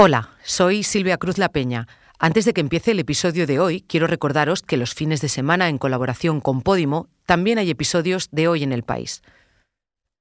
Hola, 0.00 0.30
soy 0.44 0.84
Silvia 0.84 1.16
Cruz 1.16 1.38
La 1.38 1.48
Peña. 1.48 1.88
Antes 2.20 2.44
de 2.44 2.52
que 2.52 2.60
empiece 2.60 2.92
el 2.92 3.00
episodio 3.00 3.48
de 3.48 3.58
hoy, 3.58 3.80
quiero 3.80 4.06
recordaros 4.06 4.62
que 4.62 4.76
los 4.76 4.94
fines 4.94 5.20
de 5.20 5.28
semana, 5.28 5.68
en 5.68 5.76
colaboración 5.76 6.40
con 6.40 6.62
Podimo, 6.62 7.08
también 7.26 7.58
hay 7.58 7.68
episodios 7.68 8.28
de 8.30 8.46
Hoy 8.46 8.62
en 8.62 8.72
el 8.72 8.84
País. 8.84 9.22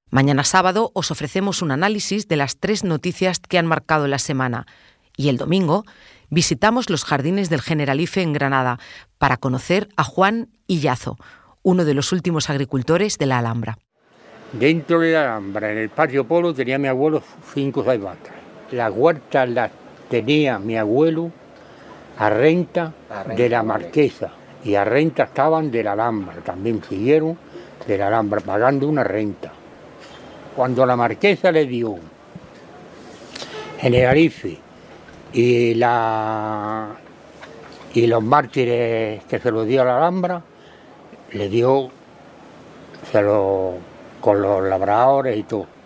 Mañana 0.10 0.44
sábado 0.44 0.90
os 0.96 1.12
ofrecemos 1.12 1.62
un 1.62 1.70
análisis 1.70 2.28
de 2.28 2.38
las 2.38 2.58
tres 2.58 2.84
noticias 2.84 3.40
que 3.40 3.60
han 3.60 3.68
marcado 3.68 4.08
la 4.08 4.18
semana 4.18 4.66
y 5.16 5.30
el 5.30 5.38
domingo 5.38 5.86
visitamos 6.32 6.90
los 6.90 7.04
jardines 7.04 7.52
del 7.52 7.62
Generalife 7.62 8.24
en 8.24 8.34
Granada 8.34 8.80
para 9.20 9.38
conocer 9.38 9.90
a 9.96 10.04
Juan 10.04 10.50
Illazo, 10.66 11.20
uno 11.62 11.86
de 11.86 11.94
los 11.94 12.12
últimos 12.12 12.50
agricultores 12.50 13.20
de 13.20 13.28
la 13.28 13.38
Alhambra. 13.38 13.78
Dentro 14.54 15.02
de 15.02 15.12
la 15.12 15.36
Alhambra, 15.36 15.72
en 15.72 15.78
el 15.78 15.90
patio 15.90 16.28
polo, 16.28 16.52
tenía 16.52 16.80
mi 16.80 16.88
abuelo 16.88 17.22
cinco 17.54 17.82
o 17.82 17.84
vacas 17.84 18.47
la 18.72 18.92
huerta 18.92 19.46
la 19.46 19.70
tenía 20.10 20.60
mi 20.60 20.78
abuelo 20.78 21.32
a 22.18 22.30
renta, 22.30 22.94
de 23.36 23.50
la 23.50 23.64
marquesa. 23.64 24.32
Y 24.64 24.76
a 24.76 24.84
renta 24.84 25.24
estaban 25.24 25.72
de 25.72 25.84
la 25.84 25.94
Alhambra, 25.94 26.36
también 26.44 26.82
siguieron 26.84 27.38
de 27.86 27.98
la 27.98 28.08
Alhambra 28.08 28.42
pagando 28.42 28.88
una 28.88 29.04
renta. 29.04 29.52
Cuando 30.56 30.86
la 30.86 30.96
marquesa 30.96 31.52
le 31.52 31.66
dio 31.66 31.96
Generalife 33.80 34.58
y, 35.34 35.76
la, 35.76 36.88
y 37.94 38.08
los 38.08 38.24
mártires 38.24 39.24
que 39.26 39.40
se 39.40 39.52
lo 39.52 39.64
dio 39.64 39.84
a 39.84 39.86
la 39.86 39.98
Alhambra, 39.98 40.42
le 41.32 41.50
dio 41.50 41.90
se 43.12 43.22
lo, 43.22 43.76
con 44.20 44.42
los 44.42 44.64
labradores 44.64 45.38
y 45.38 45.44
todo 45.44 45.77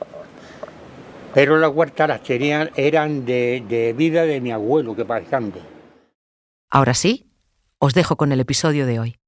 pero 1.33 1.57
las 1.57 1.71
huertas 1.73 2.23
tenían, 2.23 2.71
eran 2.75 3.25
de, 3.25 3.93
vida 3.97 4.23
de 4.23 4.41
mi 4.41 4.51
abuelo, 4.51 4.95
que 4.95 5.05
pasando. 5.05 5.59
Ahora 6.69 6.93
sí, 6.93 7.31
os 7.79 7.93
dejo 7.93 8.15
con 8.15 8.31
el 8.31 8.39
episodio 8.39 8.85
de 8.85 8.99
hoy. 8.99 9.20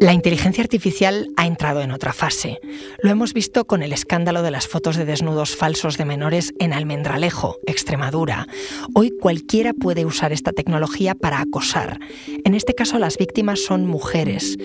La 0.00 0.12
inteligencia 0.12 0.62
artificial 0.62 1.26
ha 1.36 1.46
entrado 1.46 1.82
en 1.82 1.90
otra 1.90 2.12
fase. 2.12 2.60
Lo 3.02 3.10
hemos 3.10 3.34
visto 3.34 3.66
con 3.66 3.82
el 3.82 3.92
escándalo 3.92 4.42
de 4.42 4.52
las 4.52 4.68
fotos 4.68 4.96
de 4.96 5.04
desnudos 5.04 5.56
falsos 5.56 5.98
de 5.98 6.04
menores 6.04 6.54
en 6.60 6.72
Almendralejo, 6.72 7.56
Extremadura. 7.66 8.46
Hoy 8.94 9.10
cualquiera 9.10 9.72
puede 9.72 10.04
usar 10.04 10.32
esta 10.32 10.52
tecnología 10.52 11.16
para 11.16 11.40
acosar. 11.40 11.98
En 12.44 12.54
este 12.54 12.74
caso 12.74 13.00
las 13.00 13.18
víctimas 13.18 13.64
son 13.64 13.86
mujeres. 13.86 14.56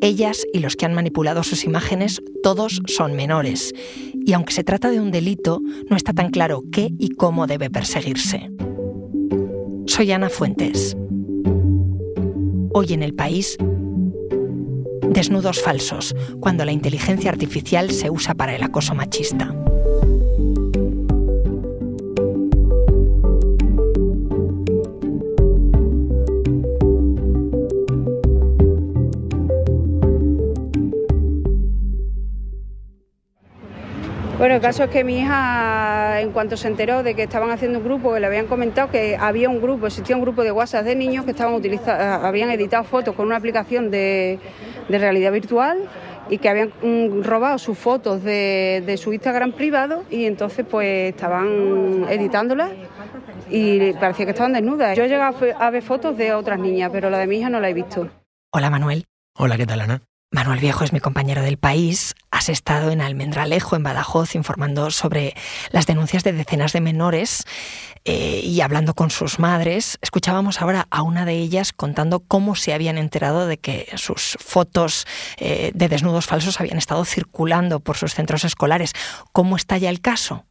Ellas 0.00 0.46
y 0.54 0.60
los 0.60 0.74
que 0.74 0.86
han 0.86 0.94
manipulado 0.94 1.42
sus 1.42 1.64
imágenes, 1.64 2.22
todos 2.42 2.80
son 2.86 3.14
menores. 3.14 3.74
Y 4.14 4.32
aunque 4.32 4.54
se 4.54 4.64
trata 4.64 4.90
de 4.90 5.00
un 5.00 5.10
delito, 5.10 5.60
no 5.90 5.96
está 5.96 6.14
tan 6.14 6.30
claro 6.30 6.62
qué 6.72 6.88
y 6.98 7.10
cómo 7.10 7.46
debe 7.46 7.68
perseguirse. 7.68 8.50
Soy 9.86 10.12
Ana 10.12 10.30
Fuentes. 10.30 10.96
Hoy 12.72 12.94
en 12.94 13.02
el 13.02 13.14
país 13.14 13.58
Desnudos 15.10 15.60
falsos, 15.62 16.14
cuando 16.38 16.64
la 16.64 16.72
inteligencia 16.72 17.30
artificial 17.30 17.90
se 17.90 18.10
usa 18.10 18.34
para 18.34 18.54
el 18.54 18.62
acoso 18.62 18.94
machista. 18.94 19.54
Bueno, 34.38 34.54
el 34.54 34.60
caso 34.60 34.84
es 34.84 34.90
que 34.90 35.02
mi 35.02 35.18
hija, 35.18 36.20
en 36.20 36.30
cuanto 36.30 36.56
se 36.56 36.68
enteró 36.68 37.02
de 37.02 37.14
que 37.14 37.24
estaban 37.24 37.50
haciendo 37.50 37.78
un 37.78 37.84
grupo, 37.84 38.16
le 38.20 38.26
habían 38.26 38.46
comentado 38.46 38.88
que 38.88 39.16
había 39.16 39.48
un 39.48 39.60
grupo, 39.60 39.88
existía 39.88 40.14
un 40.14 40.22
grupo 40.22 40.44
de 40.44 40.52
WhatsApp 40.52 40.84
de 40.84 40.94
niños 40.94 41.24
que 41.24 41.32
estaban 41.32 41.54
utilizando, 41.54 42.24
habían 42.24 42.48
editado 42.50 42.84
fotos 42.84 43.16
con 43.16 43.26
una 43.26 43.34
aplicación 43.34 43.90
de, 43.90 44.38
realidad 44.96 45.32
virtual 45.32 45.78
y 46.30 46.38
que 46.38 46.48
habían 46.48 46.72
mm, 46.82 47.22
robado 47.22 47.58
sus 47.58 47.76
fotos 47.76 48.22
de, 48.22 48.94
su 48.98 49.12
Instagram 49.12 49.52
privado 49.52 50.04
y 50.10 50.24
entonces 50.24 50.64
pues 50.68 51.10
estaban 51.10 52.06
editándolas 52.08 52.70
y 53.50 53.92
parecía 53.94 54.24
que 54.24 54.32
estaban 54.32 54.52
desnudas. 54.52 54.96
Yo 54.96 55.04
he 55.04 55.08
llegado 55.08 55.36
a 55.58 55.70
ver 55.70 55.82
fotos 55.82 56.16
de 56.16 56.32
otras 56.32 56.58
niñas, 56.58 56.90
pero 56.92 57.10
la 57.10 57.18
de 57.18 57.26
mi 57.26 57.38
hija 57.38 57.50
no 57.50 57.60
la 57.60 57.68
he 57.68 57.74
visto. 57.74 58.08
Hola 58.52 58.70
Manuel. 58.70 59.04
Hola, 59.36 59.56
¿qué 59.56 59.66
tal 59.66 59.80
Ana? 59.80 60.02
Manuel 60.30 60.60
Viejo 60.60 60.84
es 60.84 60.92
mi 60.92 61.00
compañero 61.00 61.40
del 61.40 61.56
país. 61.56 62.14
Has 62.30 62.50
estado 62.50 62.90
en 62.90 63.00
Almendralejo, 63.00 63.76
en 63.76 63.82
Badajoz, 63.82 64.34
informando 64.34 64.90
sobre 64.90 65.34
las 65.70 65.86
denuncias 65.86 66.22
de 66.22 66.34
decenas 66.34 66.74
de 66.74 66.82
menores 66.82 67.44
eh, 68.04 68.42
y 68.44 68.60
hablando 68.60 68.92
con 68.92 69.10
sus 69.10 69.38
madres. 69.38 69.98
Escuchábamos 70.02 70.60
ahora 70.60 70.86
a 70.90 71.00
una 71.00 71.24
de 71.24 71.32
ellas 71.32 71.72
contando 71.72 72.20
cómo 72.20 72.56
se 72.56 72.74
habían 72.74 72.98
enterado 72.98 73.46
de 73.46 73.58
que 73.58 73.88
sus 73.96 74.36
fotos 74.38 75.06
eh, 75.38 75.72
de 75.74 75.88
desnudos 75.88 76.26
falsos 76.26 76.60
habían 76.60 76.76
estado 76.76 77.06
circulando 77.06 77.80
por 77.80 77.96
sus 77.96 78.14
centros 78.14 78.44
escolares. 78.44 78.92
¿Cómo 79.32 79.56
está 79.56 79.78
ya 79.78 79.88
el 79.88 80.02
caso? 80.02 80.44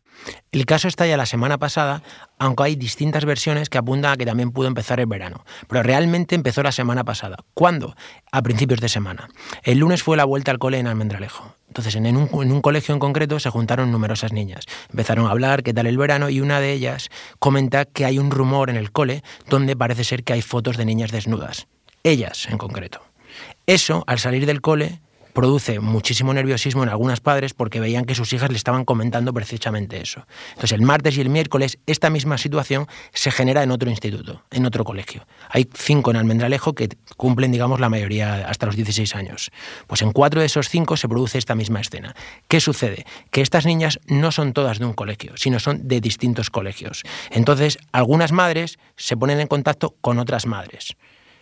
El 0.52 0.66
caso 0.66 0.88
está 0.88 1.06
ya 1.06 1.18
la 1.18 1.26
semana 1.26 1.58
pasada, 1.58 2.04
aunque 2.40 2.64
hay 2.64 2.76
distintas 2.76 3.26
versiones 3.26 3.70
que 3.70 3.78
apuntan 3.78 4.12
a 4.12 4.18
que 4.18 4.26
también 4.26 4.52
pudo 4.52 4.68
empezar 4.68 5.00
el 5.00 5.06
verano. 5.06 5.46
Pero 5.68 5.84
realmente 5.84 6.36
empezó 6.36 6.64
la 6.64 6.72
semana 6.72 7.04
pasada. 7.04 7.38
¿Cuándo? 7.54 7.96
A 8.32 8.42
principios 8.42 8.80
de 8.80 8.90
semana. 8.90 9.30
El 9.64 9.80
lunes 9.80 10.04
fue 10.04 10.18
la 10.18 10.26
vuelta 10.26 10.52
al 10.52 10.60
cole 10.60 10.80
en 10.80 10.88
Almendralejo. 10.88 11.54
Entonces, 11.68 11.96
en 11.96 12.18
un, 12.18 12.62
colegio 12.62 12.94
en 12.94 13.00
concreto 13.00 13.40
se 13.40 13.50
juntaron 13.50 13.92
numerosas 13.92 14.32
niñas. 14.34 14.66
Empezaron 14.90 15.28
a 15.28 15.32
hablar 15.32 15.64
qué 15.64 15.74
tal 15.74 15.86
el 15.86 15.98
verano 15.98 16.30
y 16.30 16.42
una 16.42 16.60
de 16.60 16.72
ellas 16.72 17.10
comenta 17.40 17.86
que 17.86 18.06
hay 18.06 18.20
un 18.20 18.32
rumor 18.32 18.70
en 18.70 18.78
el 18.78 18.92
cole 18.92 19.24
donde 19.50 19.76
parece 19.76 20.04
ser 20.04 20.24
que 20.24 20.34
hay 20.34 20.42
fotos 20.42 20.78
de 20.78 20.86
niñas 20.86 21.12
desnudas. 21.12 21.68
Ellas, 22.04 22.48
en 22.50 22.58
concreto. 22.58 23.02
Eso, 23.66 24.04
al 24.08 24.18
salir 24.18 24.46
del 24.46 24.62
cole, 24.62 25.02
produce 25.38 25.80
muchísimo 25.80 26.34
nerviosismo 26.34 26.82
en 26.82 26.90
algunas 26.90 27.20
padres 27.20 27.54
porque 27.54 27.80
veían 27.80 28.06
que 28.06 28.16
sus 28.16 28.34
hijas 28.34 28.50
le 28.50 28.58
estaban 28.58 28.86
comentando 28.86 29.32
precisamente 29.36 30.02
eso. 30.02 30.26
Entonces 30.50 30.72
el 30.72 30.82
martes 30.82 31.16
y 31.16 31.22
el 31.22 31.30
miércoles 31.30 31.78
esta 31.86 32.10
misma 32.10 32.40
situación 32.40 32.88
se 33.14 33.30
genera 33.30 33.62
en 33.62 33.70
otro 33.70 33.88
instituto, 33.88 34.42
en 34.50 34.66
otro 34.66 34.84
colegio. 34.84 35.28
Hay 35.52 35.70
cinco 35.76 36.10
en 36.10 36.18
Almendralejo 36.18 36.74
que 36.74 36.90
cumplen, 37.18 37.52
digamos, 37.52 37.80
la 37.80 37.88
mayoría 37.88 38.50
hasta 38.50 38.66
los 38.66 38.76
16 38.76 39.16
años. 39.16 39.52
Pues 39.86 40.02
en 40.02 40.12
cuatro 40.12 40.40
de 40.40 40.48
esos 40.48 40.70
cinco 40.70 40.98
se 40.98 41.08
produce 41.08 41.38
esta 41.38 41.54
misma 41.54 41.82
escena. 41.82 42.16
¿Qué 42.48 42.60
sucede? 42.60 43.06
Que 43.30 43.42
estas 43.42 43.68
niñas 43.68 44.00
no 44.08 44.32
son 44.32 44.54
todas 44.54 44.80
de 44.80 44.86
un 44.86 44.94
colegio, 44.94 45.34
sino 45.38 45.60
son 45.60 45.88
de 45.88 46.02
distintos 46.02 46.50
colegios. 46.50 47.04
Entonces 47.30 47.78
algunas 47.92 48.32
madres 48.32 48.80
se 48.96 49.16
ponen 49.16 49.40
en 49.40 49.48
contacto 49.48 49.94
con 50.02 50.18
otras 50.18 50.48
madres 50.48 50.98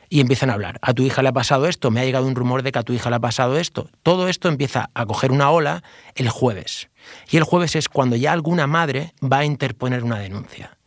y 0.09 0.19
empiezan 0.19 0.49
a 0.49 0.53
hablar. 0.53 0.79
A 0.81 0.93
tu 0.93 1.03
hija 1.03 1.21
le 1.21 1.29
ha 1.29 1.33
pasado 1.33 1.67
esto, 1.67 1.91
me 1.91 2.01
ha 2.01 2.05
llegado 2.05 2.27
un 2.27 2.35
rumor 2.35 2.63
de 2.63 2.71
que 2.71 2.79
a 2.79 2.83
tu 2.83 2.93
hija 2.93 3.09
le 3.09 3.17
ha 3.17 3.19
pasado 3.19 3.57
esto. 3.57 3.89
Todo 4.03 4.27
esto 4.27 4.49
empieza 4.49 4.89
a 4.93 5.05
coger 5.05 5.31
una 5.31 5.49
ola 5.49 5.83
el 6.15 6.29
jueves. 6.29 6.89
Y 7.29 7.37
el 7.37 7.43
jueves 7.43 7.75
es 7.75 7.89
cuando 7.89 8.15
ya 8.15 8.31
alguna 8.31 8.67
madre 8.67 9.13
va 9.21 9.39
a 9.39 9.45
interponer 9.45 10.03
una 10.03 10.19
denuncia. 10.19 10.77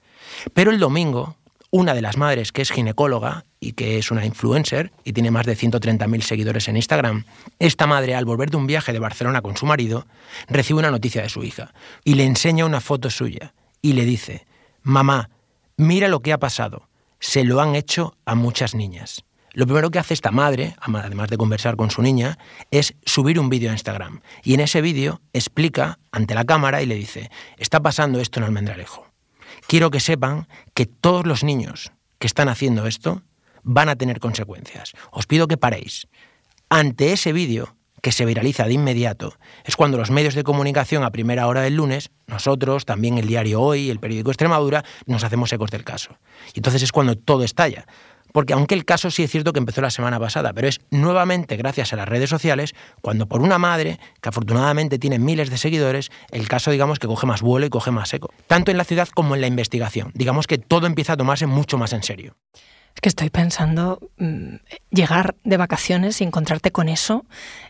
Pero 0.54 0.70
el 0.70 0.78
domingo, 0.78 1.36
una 1.70 1.94
de 1.94 2.02
las 2.02 2.16
madres 2.16 2.52
que 2.52 2.62
es 2.62 2.70
ginecóloga 2.70 3.44
y 3.60 3.72
que 3.72 3.98
es 3.98 4.10
una 4.10 4.24
influencer 4.24 4.92
y 5.04 5.12
tiene 5.12 5.30
más 5.30 5.46
de 5.46 5.56
130.000 5.56 6.20
seguidores 6.22 6.68
en 6.68 6.76
Instagram, 6.76 7.24
esta 7.58 7.86
madre 7.86 8.14
al 8.14 8.24
volver 8.24 8.50
de 8.50 8.56
un 8.56 8.66
viaje 8.66 8.92
de 8.92 8.98
Barcelona 8.98 9.42
con 9.42 9.56
su 9.56 9.66
marido, 9.66 10.06
recibe 10.48 10.78
una 10.78 10.90
noticia 10.90 11.22
de 11.22 11.28
su 11.28 11.42
hija 11.42 11.72
y 12.04 12.14
le 12.14 12.24
enseña 12.24 12.64
una 12.64 12.80
foto 12.80 13.10
suya 13.10 13.52
y 13.82 13.92
le 13.92 14.04
dice, 14.04 14.46
mamá, 14.82 15.30
mira 15.76 16.08
lo 16.08 16.20
que 16.20 16.32
ha 16.32 16.38
pasado 16.38 16.87
se 17.20 17.44
lo 17.44 17.60
han 17.60 17.74
hecho 17.74 18.16
a 18.24 18.34
muchas 18.34 18.74
niñas. 18.74 19.24
Lo 19.52 19.66
primero 19.66 19.90
que 19.90 19.98
hace 19.98 20.14
esta 20.14 20.30
madre, 20.30 20.76
además 20.80 21.30
de 21.30 21.38
conversar 21.38 21.76
con 21.76 21.90
su 21.90 22.02
niña, 22.02 22.38
es 22.70 22.94
subir 23.04 23.40
un 23.40 23.48
vídeo 23.48 23.70
a 23.70 23.72
Instagram. 23.72 24.20
Y 24.44 24.54
en 24.54 24.60
ese 24.60 24.80
vídeo 24.80 25.20
explica 25.32 25.98
ante 26.12 26.34
la 26.34 26.44
cámara 26.44 26.82
y 26.82 26.86
le 26.86 26.94
dice, 26.94 27.30
está 27.56 27.80
pasando 27.80 28.20
esto 28.20 28.38
en 28.38 28.44
Almendralejo. 28.44 29.06
Quiero 29.66 29.90
que 29.90 30.00
sepan 30.00 30.46
que 30.74 30.86
todos 30.86 31.26
los 31.26 31.42
niños 31.42 31.92
que 32.18 32.26
están 32.26 32.48
haciendo 32.48 32.86
esto 32.86 33.22
van 33.62 33.88
a 33.88 33.96
tener 33.96 34.20
consecuencias. 34.20 34.92
Os 35.10 35.26
pido 35.26 35.48
que 35.48 35.56
paréis. 35.56 36.06
Ante 36.68 37.12
ese 37.12 37.32
vídeo, 37.32 37.77
que 38.02 38.12
se 38.12 38.24
viraliza 38.24 38.64
de 38.64 38.72
inmediato, 38.72 39.34
es 39.64 39.76
cuando 39.76 39.98
los 39.98 40.10
medios 40.10 40.34
de 40.34 40.44
comunicación 40.44 41.04
a 41.04 41.10
primera 41.10 41.46
hora 41.46 41.62
del 41.62 41.74
lunes, 41.74 42.10
nosotros, 42.26 42.84
también 42.84 43.18
el 43.18 43.26
diario 43.26 43.60
Hoy, 43.60 43.90
el 43.90 43.98
periódico 43.98 44.30
Extremadura, 44.30 44.84
nos 45.06 45.24
hacemos 45.24 45.52
ecos 45.52 45.70
del 45.70 45.84
caso. 45.84 46.18
Y 46.54 46.58
entonces 46.58 46.82
es 46.82 46.92
cuando 46.92 47.16
todo 47.16 47.44
estalla. 47.44 47.86
Porque 48.32 48.52
aunque 48.52 48.74
el 48.74 48.84
caso 48.84 49.10
sí 49.10 49.22
es 49.22 49.30
cierto 49.30 49.52
que 49.52 49.58
empezó 49.58 49.80
la 49.80 49.90
semana 49.90 50.20
pasada, 50.20 50.52
pero 50.52 50.68
es 50.68 50.80
nuevamente 50.90 51.56
gracias 51.56 51.92
a 51.92 51.96
las 51.96 52.08
redes 52.08 52.28
sociales 52.28 52.74
cuando 53.00 53.26
por 53.26 53.40
una 53.40 53.58
madre, 53.58 53.98
que 54.20 54.28
afortunadamente 54.28 54.98
tiene 54.98 55.18
miles 55.18 55.50
de 55.50 55.56
seguidores, 55.56 56.10
el 56.30 56.46
caso 56.46 56.70
digamos 56.70 56.98
que 56.98 57.06
coge 57.06 57.26
más 57.26 57.40
vuelo 57.40 57.66
y 57.66 57.70
coge 57.70 57.90
más 57.90 58.12
eco. 58.12 58.30
Tanto 58.46 58.70
en 58.70 58.76
la 58.76 58.84
ciudad 58.84 59.08
como 59.08 59.34
en 59.34 59.40
la 59.40 59.46
investigación. 59.46 60.12
Digamos 60.14 60.46
que 60.46 60.58
todo 60.58 60.86
empieza 60.86 61.14
a 61.14 61.16
tomarse 61.16 61.46
mucho 61.46 61.78
más 61.78 61.92
en 61.92 62.02
serio. 62.02 62.36
Es 62.98 63.00
que 63.00 63.10
estoy 63.10 63.30
pensando 63.30 64.00
mm, 64.18 64.56
llegar 64.90 65.36
de 65.44 65.56
vacaciones 65.56 66.20
y 66.20 66.24
encontrarte 66.24 66.72
con 66.72 66.88
eso. 66.88 67.24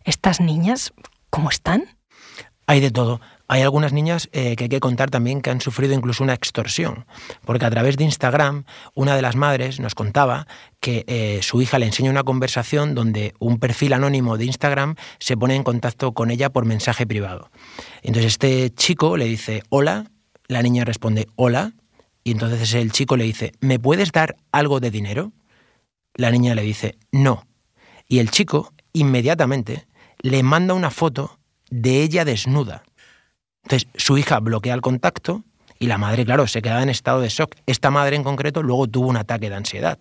Estas 0.04 0.40
niñas, 0.40 0.94
¿cómo 1.28 1.50
están? 1.50 1.84
Hay 2.66 2.80
de 2.80 2.90
todo. 2.90 3.20
Hay 3.46 3.60
algunas 3.60 3.92
niñas 3.92 4.30
eh, 4.32 4.56
que 4.56 4.64
hay 4.64 4.68
que 4.70 4.80
contar 4.80 5.10
también 5.10 5.42
que 5.42 5.50
han 5.50 5.60
sufrido 5.60 5.92
incluso 5.92 6.24
una 6.24 6.32
extorsión, 6.32 7.04
porque 7.44 7.66
a 7.66 7.70
través 7.70 7.98
de 7.98 8.04
Instagram 8.04 8.64
una 8.94 9.16
de 9.16 9.20
las 9.20 9.36
madres 9.36 9.80
nos 9.80 9.94
contaba 9.94 10.46
que 10.80 11.04
eh, 11.06 11.40
su 11.42 11.60
hija 11.60 11.78
le 11.78 11.84
enseña 11.84 12.10
una 12.10 12.24
conversación 12.24 12.94
donde 12.94 13.34
un 13.38 13.58
perfil 13.58 13.92
anónimo 13.92 14.38
de 14.38 14.46
Instagram 14.46 14.94
se 15.18 15.36
pone 15.36 15.56
en 15.56 15.62
contacto 15.62 16.12
con 16.12 16.30
ella 16.30 16.48
por 16.48 16.64
mensaje 16.64 17.06
privado. 17.06 17.50
Entonces 18.00 18.32
este 18.32 18.70
chico 18.70 19.18
le 19.18 19.26
dice 19.26 19.62
hola, 19.68 20.10
la 20.46 20.62
niña 20.62 20.86
responde 20.86 21.26
hola, 21.36 21.74
y 22.28 22.32
entonces 22.32 22.74
el 22.74 22.92
chico 22.92 23.16
le 23.16 23.24
dice, 23.24 23.52
¿me 23.60 23.78
puedes 23.78 24.12
dar 24.12 24.36
algo 24.52 24.80
de 24.80 24.90
dinero? 24.90 25.32
La 26.12 26.30
niña 26.30 26.54
le 26.54 26.60
dice, 26.60 26.98
no. 27.10 27.46
Y 28.06 28.18
el 28.18 28.30
chico 28.30 28.74
inmediatamente 28.92 29.86
le 30.20 30.42
manda 30.42 30.74
una 30.74 30.90
foto 30.90 31.38
de 31.70 32.02
ella 32.02 32.26
desnuda. 32.26 32.82
Entonces 33.62 33.88
su 33.94 34.18
hija 34.18 34.40
bloquea 34.40 34.74
el 34.74 34.82
contacto 34.82 35.42
y 35.78 35.86
la 35.86 35.96
madre, 35.96 36.26
claro, 36.26 36.46
se 36.46 36.60
queda 36.60 36.82
en 36.82 36.90
estado 36.90 37.22
de 37.22 37.30
shock. 37.30 37.54
Esta 37.64 37.90
madre 37.90 38.16
en 38.16 38.24
concreto 38.24 38.62
luego 38.62 38.88
tuvo 38.88 39.08
un 39.08 39.16
ataque 39.16 39.48
de 39.48 39.56
ansiedad. 39.56 39.98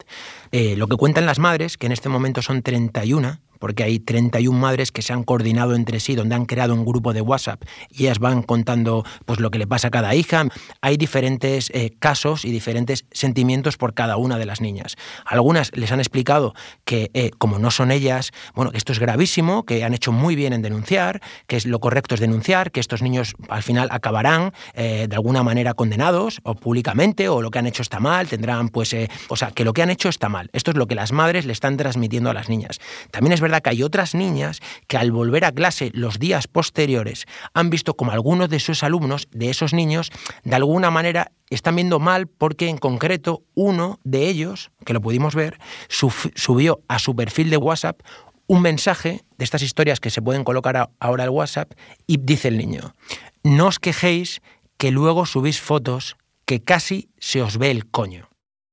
Eh, 0.52 0.76
lo 0.76 0.88
que 0.88 0.98
cuentan 0.98 1.26
las 1.26 1.40
madres, 1.40 1.78
que 1.78 1.86
en 1.86 1.94
este 1.94 2.10
momento 2.10 2.42
son 2.42 2.62
31, 2.62 3.40
porque 3.60 3.84
hay 3.84 4.00
31 4.00 4.58
madres 4.58 4.92
que 4.92 5.02
se 5.02 5.14
han 5.14 5.24
coordinado 5.24 5.76
entre 5.76 6.00
sí, 6.00 6.16
donde 6.16 6.36
han 6.36 6.46
creado 6.46 6.74
un 6.74 6.86
grupo 6.86 7.14
de 7.14 7.22
WhatsApp 7.22 7.64
y 7.90 8.04
ellas 8.04 8.20
van 8.20 8.44
contando 8.44 9.04
pues, 9.26 9.40
lo 9.40 9.52
que 9.52 9.60
le 9.60 9.68
pasa 9.68 9.90
a 9.90 9.92
cada 9.92 10.16
hija. 10.16 10.46
Hay 10.82 10.98
diferentes 10.98 11.70
eh, 11.74 11.92
casos 12.00 12.46
y 12.46 12.52
diferentes 12.52 13.06
sentimientos 13.12 13.78
por 13.78 13.94
cada 13.94 14.18
una 14.18 14.38
de 14.38 14.46
las 14.46 14.62
niñas. 14.62 14.96
Algunas 15.26 15.76
les 15.76 15.92
han 15.92 16.00
explicado 16.00 16.54
que, 16.86 17.12
eh, 17.14 17.32
como 17.38 17.60
no 17.60 17.72
son 17.72 17.92
ellas, 17.92 18.32
bueno, 18.54 18.72
que 18.72 18.78
esto 18.78 18.92
es 18.92 19.00
gravísimo, 19.00 19.64
que 19.64 19.84
han 19.84 19.94
hecho 19.94 20.12
muy 20.12 20.36
bien 20.36 20.54
en 20.54 20.62
denunciar, 20.62 21.22
que 21.48 21.58
es 21.58 21.66
lo 21.66 21.80
correcto 21.80 22.16
es 22.16 22.22
denunciar, 22.22 22.72
que 22.72 22.80
estos 22.80 23.02
niños 23.02 23.36
al 23.50 23.64
final 23.64 23.90
acabarán 23.92 24.54
eh, 24.74 25.08
de 25.10 25.16
alguna 25.16 25.44
manera 25.44 25.74
condenados, 25.74 26.40
o 26.44 26.56
públicamente, 26.56 27.30
o 27.30 27.42
lo 27.42 27.52
que 27.52 27.60
han 27.60 27.68
hecho 27.68 27.82
está 27.82 28.00
mal, 28.00 28.28
tendrán, 28.28 28.70
pues, 28.70 28.96
o 29.28 29.36
sea, 29.36 29.52
que 29.52 29.64
lo 29.64 29.74
que 29.74 29.82
han 29.82 29.90
hecho 29.90 30.10
está 30.10 30.30
mal. 30.30 30.50
Esto 30.54 30.72
es 30.72 30.78
lo 30.78 30.88
que 30.88 30.96
las 30.96 31.12
madres 31.12 31.46
le 31.46 31.54
están 31.54 31.78
transmitiendo 31.78 32.30
a 32.30 32.34
las 32.34 32.50
niñas. 32.50 32.80
También 33.12 33.34
es 33.34 33.42
que 33.62 33.70
hay 33.70 33.84
otras 33.84 34.16
niñas 34.16 34.60
que 34.88 34.98
al 34.98 35.12
volver 35.12 35.46
a 35.46 35.52
clase 35.52 35.92
los 35.94 36.20
días 36.20 36.48
posteriores 36.48 37.26
han 37.54 37.70
visto 37.70 37.96
como 37.96 38.12
algunos 38.12 38.50
de 38.50 38.60
sus 38.60 38.84
alumnos, 38.84 39.28
de 39.32 39.50
esos 39.50 39.74
niños, 39.74 40.12
de 40.44 40.56
alguna 40.56 40.92
manera 40.92 41.32
están 41.50 41.76
viendo 41.76 42.00
mal 42.00 42.28
porque 42.28 42.68
en 42.68 42.78
concreto 42.78 43.44
uno 43.56 44.00
de 44.04 44.28
ellos, 44.28 44.72
que 44.86 44.94
lo 44.94 45.02
pudimos 45.02 45.36
ver, 45.36 45.60
subió 45.90 46.82
a 46.88 47.00
su 47.00 47.16
perfil 47.16 47.50
de 47.50 47.58
WhatsApp 47.58 48.02
un 48.48 48.62
mensaje 48.62 49.24
de 49.38 49.44
estas 49.44 49.62
historias 49.62 50.00
que 50.00 50.10
se 50.10 50.22
pueden 50.22 50.44
colocar 50.44 50.90
ahora 51.00 51.24
al 51.24 51.30
WhatsApp 51.30 51.74
y 52.06 52.18
dice 52.18 52.48
el 52.48 52.58
niño, 52.58 52.96
no 53.44 53.68
os 53.68 53.80
quejéis 53.80 54.42
que 54.78 54.92
luego 54.92 55.26
subís 55.26 55.60
fotos 55.60 56.16
que 56.46 56.64
casi 56.64 57.10
se 57.18 57.42
os 57.42 57.58
ve 57.58 57.72
el 57.72 57.90
coño. 57.90 58.30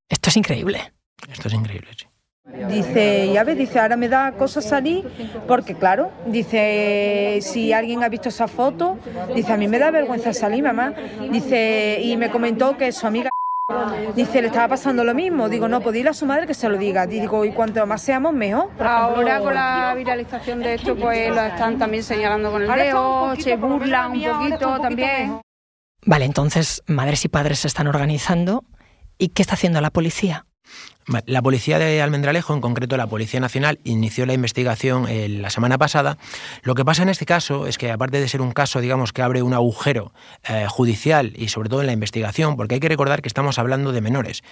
Esto 0.08 0.30
es 0.30 0.36
increíble. 0.36 0.92
Esto 1.28 1.48
es 1.48 1.54
increíble, 1.54 1.90
sí. 1.96 2.06
Dice, 2.68 3.30
ya 3.32 3.42
ves, 3.42 3.56
dice, 3.56 3.80
ahora 3.80 3.96
me 3.96 4.08
da 4.08 4.32
cosa 4.32 4.60
salir 4.60 5.04
porque, 5.48 5.74
claro, 5.74 6.12
dice, 6.26 7.38
si 7.40 7.72
alguien 7.72 8.04
ha 8.04 8.08
visto 8.08 8.28
esa 8.28 8.48
foto, 8.48 8.98
dice, 9.34 9.52
a 9.52 9.56
mí 9.56 9.66
me 9.66 9.78
da 9.78 9.90
vergüenza 9.90 10.32
salir, 10.34 10.62
mamá. 10.62 10.92
Dice, 11.30 11.98
y 12.02 12.16
me 12.16 12.30
comentó 12.30 12.76
que 12.76 12.92
su 12.92 13.06
amiga 13.06 13.30
Dice, 14.14 14.42
le 14.42 14.48
estaba 14.48 14.68
pasando 14.68 15.04
lo 15.04 15.14
mismo. 15.14 15.48
Digo, 15.48 15.68
no, 15.68 15.80
pues 15.80 15.94
dile 15.94 16.10
a 16.10 16.12
su 16.12 16.26
madre 16.26 16.46
que 16.46 16.52
se 16.52 16.68
lo 16.68 16.76
diga. 16.76 17.06
Digo, 17.06 17.46
y 17.46 17.52
cuanto 17.52 17.86
más 17.86 18.02
seamos, 18.02 18.34
mejor. 18.34 18.70
Ahora 18.78 19.40
con 19.40 19.54
la 19.54 19.94
viralización 19.96 20.60
de 20.60 20.74
esto, 20.74 20.94
pues 20.94 21.34
lo 21.34 21.40
están 21.40 21.78
también 21.78 22.02
señalando 22.02 22.52
con 22.52 22.62
el 22.62 22.68
dedo, 22.68 23.34
se 23.36 23.56
burlan 23.56 24.12
un 24.12 24.22
poquito 24.22 24.80
también. 24.80 25.40
Vale, 26.04 26.26
entonces 26.26 26.82
madres 26.86 27.24
y 27.24 27.28
padres 27.28 27.60
se 27.60 27.68
están 27.68 27.86
organizando. 27.86 28.64
¿Y 29.16 29.28
qué 29.28 29.40
está 29.40 29.54
haciendo 29.54 29.80
la 29.80 29.90
policía? 29.90 30.44
La 31.26 31.42
policía 31.42 31.78
de 31.78 32.00
Almendralejo, 32.00 32.54
en 32.54 32.62
concreto 32.62 32.96
la 32.96 33.06
Policía 33.06 33.38
Nacional, 33.38 33.78
inició 33.84 34.24
la 34.24 34.32
investigación 34.32 35.06
eh, 35.06 35.28
la 35.28 35.50
semana 35.50 35.76
pasada. 35.76 36.16
Lo 36.62 36.74
que 36.74 36.84
pasa 36.84 37.02
en 37.02 37.10
este 37.10 37.26
caso 37.26 37.66
es 37.66 37.76
que, 37.76 37.90
aparte 37.90 38.20
de 38.20 38.28
ser 38.28 38.40
un 38.40 38.52
caso, 38.52 38.80
digamos, 38.80 39.12
que 39.12 39.20
abre 39.20 39.42
un 39.42 39.52
agujero 39.52 40.12
eh, 40.48 40.66
judicial 40.66 41.34
y 41.36 41.48
sobre 41.48 41.68
todo 41.68 41.82
en 41.82 41.88
la 41.88 41.92
investigación, 41.92 42.56
porque 42.56 42.76
hay 42.76 42.80
que 42.80 42.88
recordar 42.88 43.20
que 43.20 43.28
estamos 43.28 43.58
hablando 43.58 43.92
de 43.92 44.00
menores. 44.00 44.42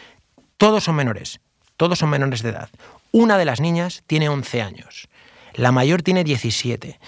Todos 0.58 0.84
son 0.84 0.94
menores, 0.94 1.40
todos 1.78 1.98
son 1.98 2.10
menores 2.10 2.42
de 2.42 2.50
edad. 2.50 2.68
Una 3.12 3.38
de 3.38 3.46
las 3.46 3.60
niñas 3.60 4.02
tiene 4.06 4.28
11 4.28 4.60
años, 4.60 5.08
la 5.54 5.72
mayor 5.72 6.02
tiene 6.02 6.24
17. 6.24 6.98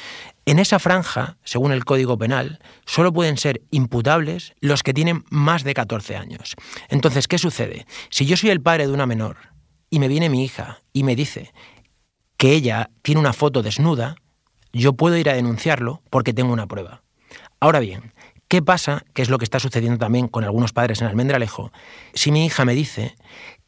En 0.46 0.58
esa 0.58 0.78
franja, 0.78 1.38
según 1.42 1.72
el 1.72 1.86
Código 1.86 2.18
Penal, 2.18 2.58
solo 2.84 3.12
pueden 3.12 3.38
ser 3.38 3.62
imputables 3.70 4.54
los 4.60 4.82
que 4.82 4.92
tienen 4.92 5.24
más 5.30 5.64
de 5.64 5.72
14 5.72 6.16
años. 6.16 6.54
Entonces, 6.88 7.28
¿qué 7.28 7.38
sucede? 7.38 7.86
Si 8.10 8.26
yo 8.26 8.36
soy 8.36 8.50
el 8.50 8.60
padre 8.60 8.86
de 8.86 8.92
una 8.92 9.06
menor 9.06 9.36
y 9.88 10.00
me 10.00 10.08
viene 10.08 10.28
mi 10.28 10.44
hija 10.44 10.80
y 10.92 11.02
me 11.02 11.16
dice 11.16 11.52
que 12.36 12.52
ella 12.52 12.90
tiene 13.00 13.20
una 13.20 13.32
foto 13.32 13.62
desnuda, 13.62 14.16
yo 14.72 14.92
puedo 14.92 15.16
ir 15.16 15.30
a 15.30 15.34
denunciarlo 15.34 16.02
porque 16.10 16.34
tengo 16.34 16.52
una 16.52 16.66
prueba. 16.66 17.02
Ahora 17.58 17.80
bien, 17.80 18.12
¿qué 18.48 18.60
pasa? 18.60 19.04
Que 19.14 19.22
es 19.22 19.30
lo 19.30 19.38
que 19.38 19.44
está 19.44 19.60
sucediendo 19.60 19.98
también 19.98 20.28
con 20.28 20.44
algunos 20.44 20.74
padres 20.74 21.00
en 21.00 21.06
Almendralejo. 21.06 21.72
Si 22.12 22.32
mi 22.32 22.44
hija 22.44 22.66
me 22.66 22.74
dice 22.74 23.16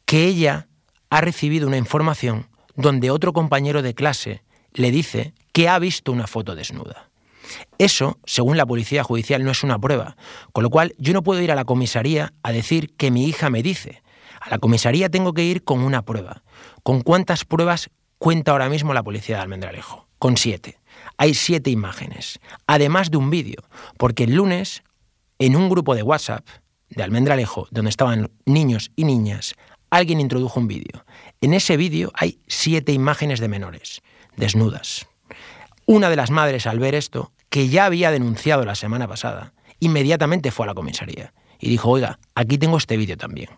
que 0.05 0.25
ella 0.25 0.67
ha 1.09 1.21
recibido 1.21 1.67
una 1.67 1.77
información 1.77 2.49
donde 2.75 3.09
otro 3.09 3.33
compañero 3.33 3.81
de 3.81 3.95
clase 3.95 4.43
le 4.73 4.91
dice 4.91 5.33
que 5.57 5.67
ha 5.67 5.79
visto 5.79 6.11
una 6.11 6.27
foto 6.27 6.53
desnuda. 6.53 7.09
Eso, 7.79 8.19
según 8.25 8.57
la 8.57 8.67
policía 8.67 9.03
judicial, 9.03 9.43
no 9.43 9.49
es 9.49 9.63
una 9.63 9.79
prueba, 9.79 10.15
con 10.53 10.63
lo 10.63 10.69
cual 10.69 10.93
yo 10.99 11.13
no 11.13 11.23
puedo 11.23 11.41
ir 11.41 11.51
a 11.51 11.55
la 11.55 11.65
comisaría 11.65 12.31
a 12.43 12.51
decir 12.51 12.93
que 12.95 13.09
mi 13.09 13.25
hija 13.25 13.49
me 13.49 13.63
dice. 13.63 14.03
A 14.39 14.51
la 14.51 14.59
comisaría 14.59 15.09
tengo 15.09 15.33
que 15.33 15.45
ir 15.45 15.63
con 15.63 15.79
una 15.79 16.03
prueba. 16.03 16.43
¿Con 16.83 17.01
cuántas 17.01 17.43
pruebas 17.43 17.89
cuenta 18.19 18.51
ahora 18.51 18.69
mismo 18.69 18.93
la 18.93 19.01
policía 19.01 19.37
de 19.37 19.41
Almendralejo? 19.41 20.07
Con 20.19 20.37
siete. 20.37 20.77
Hay 21.17 21.33
siete 21.33 21.71
imágenes, 21.71 22.39
además 22.67 23.09
de 23.09 23.17
un 23.17 23.31
vídeo, 23.31 23.63
porque 23.97 24.25
el 24.25 24.35
lunes, 24.35 24.83
en 25.39 25.55
un 25.55 25.69
grupo 25.69 25.95
de 25.95 26.03
WhatsApp 26.03 26.45
de 26.89 27.01
Almendralejo, 27.01 27.67
donde 27.71 27.89
estaban 27.89 28.29
niños 28.45 28.91
y 28.95 29.05
niñas, 29.05 29.55
alguien 29.89 30.19
introdujo 30.19 30.59
un 30.59 30.67
vídeo. 30.67 31.03
En 31.41 31.55
ese 31.55 31.77
vídeo 31.77 32.11
hay 32.13 32.41
siete 32.45 32.91
imágenes 32.91 33.39
de 33.39 33.47
menores, 33.47 34.03
desnudas. 34.35 35.07
Una 35.89 36.09
de 36.09 36.17
las 36.17 36.31
madres, 36.31 36.67
al 36.67 36.79
ver 36.79 36.95
esto, 36.95 37.31
que 37.49 37.69
ya 37.69 37.85
había 37.85 38.11
denunciado 38.11 38.65
la 38.65 38.75
semana 38.75 39.07
pasada, 39.07 39.53
inmediatamente 39.79 40.51
fue 40.51 40.65
a 40.65 40.67
la 40.67 40.73
comisaría 40.73 41.33
y 41.59 41.69
dijo, 41.69 41.89
oiga, 41.89 42.19
aquí 42.35 42.57
tengo 42.57 42.75
este 42.75 42.97
vídeo 42.97 43.15
también. 43.15 43.51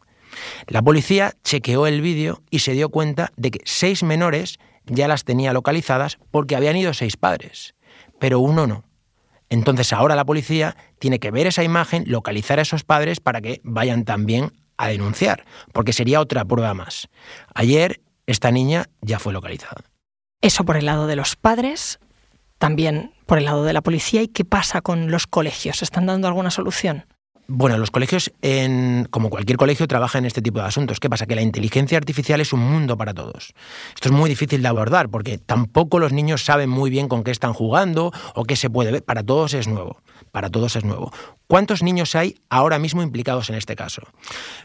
La 0.67 0.83
policía 0.83 1.33
chequeó 1.43 1.87
el 1.87 2.01
vídeo 2.01 2.43
y 2.51 2.59
se 2.59 2.73
dio 2.73 2.89
cuenta 2.89 3.31
de 3.35 3.49
que 3.49 3.61
seis 3.65 4.03
menores 4.03 4.59
ya 4.85 5.07
las 5.07 5.23
tenía 5.23 5.53
localizadas 5.53 6.19
porque 6.29 6.55
habían 6.55 6.77
ido 6.77 6.93
seis 6.93 7.17
padres, 7.17 7.73
pero 8.19 8.39
uno 8.39 8.67
no. 8.67 8.83
Entonces 9.49 9.91
ahora 9.91 10.15
la 10.15 10.23
policía 10.23 10.77
tiene 10.99 11.17
que 11.17 11.31
ver 11.31 11.47
esa 11.47 11.63
imagen, 11.63 12.03
localizar 12.05 12.59
a 12.59 12.61
esos 12.61 12.83
padres 12.83 13.19
para 13.19 13.41
que 13.41 13.59
vayan 13.63 14.05
también 14.05 14.53
a 14.77 14.87
denunciar, 14.87 15.45
porque 15.73 15.93
sería 15.93 16.21
otra 16.21 16.45
prueba 16.45 16.75
más. 16.75 17.09
Ayer 17.55 18.01
esta 18.27 18.51
niña 18.51 18.85
ya 19.01 19.17
fue 19.17 19.33
localizada. 19.33 19.83
Eso 20.41 20.63
por 20.63 20.77
el 20.77 20.85
lado 20.85 21.07
de 21.07 21.15
los 21.15 21.35
padres 21.35 21.99
también 22.59 23.11
por 23.25 23.39
el 23.39 23.45
lado 23.45 23.63
de 23.63 23.73
la 23.73 23.81
policía 23.81 24.21
y 24.21 24.27
qué 24.27 24.45
pasa 24.45 24.81
con 24.81 25.09
los 25.09 25.25
colegios. 25.25 25.81
¿Están 25.81 26.05
dando 26.05 26.27
alguna 26.27 26.51
solución? 26.51 27.05
Bueno, 27.51 27.79
los 27.79 27.89
colegios, 27.89 28.31
en, 28.43 29.07
como 29.09 29.31
cualquier 29.31 29.57
colegio, 29.57 29.87
trabajan 29.87 30.19
en 30.23 30.27
este 30.27 30.43
tipo 30.43 30.59
de 30.59 30.65
asuntos. 30.65 30.99
¿Qué 30.99 31.09
pasa? 31.09 31.25
Que 31.25 31.33
la 31.33 31.41
inteligencia 31.41 31.97
artificial 31.97 32.39
es 32.41 32.53
un 32.53 32.59
mundo 32.59 32.95
para 32.95 33.15
todos. 33.15 33.55
Esto 33.95 34.09
es 34.09 34.11
muy 34.11 34.29
difícil 34.29 34.61
de 34.61 34.67
abordar 34.67 35.09
porque 35.09 35.39
tampoco 35.39 35.97
los 35.97 36.13
niños 36.13 36.45
saben 36.45 36.69
muy 36.69 36.91
bien 36.91 37.07
con 37.07 37.23
qué 37.23 37.31
están 37.31 37.53
jugando 37.53 38.11
o 38.35 38.43
qué 38.43 38.55
se 38.55 38.69
puede 38.69 38.91
ver. 38.91 39.03
Para 39.03 39.23
todos 39.23 39.55
es 39.55 39.67
nuevo. 39.67 39.97
Para 40.31 40.49
todos 40.49 40.75
es 40.75 40.83
nuevo. 40.83 41.11
¿Cuántos 41.47 41.81
niños 41.81 42.15
hay 42.15 42.35
ahora 42.49 42.77
mismo 42.77 43.01
implicados 43.01 43.49
en 43.49 43.55
este 43.55 43.75
caso? 43.75 44.03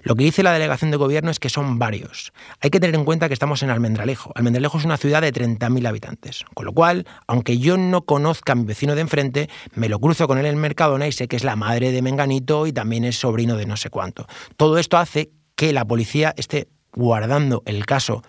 Lo 0.03 0.15
que 0.15 0.25
dice 0.25 0.43
la 0.43 0.53
delegación 0.53 0.91
de 0.91 0.97
gobierno 0.97 1.31
es 1.31 1.39
que 1.39 1.49
son 1.49 1.79
varios. 1.79 2.33
Hay 2.61 2.71
que 2.71 2.81
tener 2.81 2.95
en 2.95 3.05
cuenta 3.05 3.29
que 3.29 3.35
estamos 3.35 3.63
en 3.63 3.71
Almendralejo. 3.71 4.33
Almendralejo 4.35 4.79
es 4.79 4.85
una 4.85 4.97
ciudad 4.97 5.23
de 5.23 5.33
30.000 5.33 5.89
habitantes. 5.89 6.45
Con 6.55 6.67
lo 6.67 6.73
cual, 6.73 7.07
aunque 7.27 7.59
yo 7.59 7.77
no 7.77 8.03
conozca 8.03 8.53
a 8.53 8.57
mi 8.57 8.65
vecino 8.65 8.95
de 8.95 9.01
enfrente, 9.01 9.49
me 9.75 9.89
lo 9.89 9.99
cruzo 9.99 10.27
con 10.27 10.39
él 10.39 10.47
en 10.47 10.55
el 10.55 10.61
Mercadona 10.61 11.07
y 11.07 11.13
sé 11.13 11.29
que 11.29 11.37
es 11.37 11.45
la 11.45 11.57
madre 11.57 11.91
de 11.91 12.03
Menganito 12.03 12.67
y 12.67 12.73
también 12.73 13.05
es 13.05 13.19
sobrino 13.19 13.57
de 13.57 13.67
no 13.67 13.77
sé 13.77 13.89
cuánto. 13.91 14.27
Todo 14.57 14.79
esto 14.79 14.99
hace 14.99 15.31
que 15.57 15.73
la 15.73 15.85
policía 15.85 16.35
esté 16.37 16.69
guardando 16.93 17.63
el 17.67 17.87
caso 17.87 18.23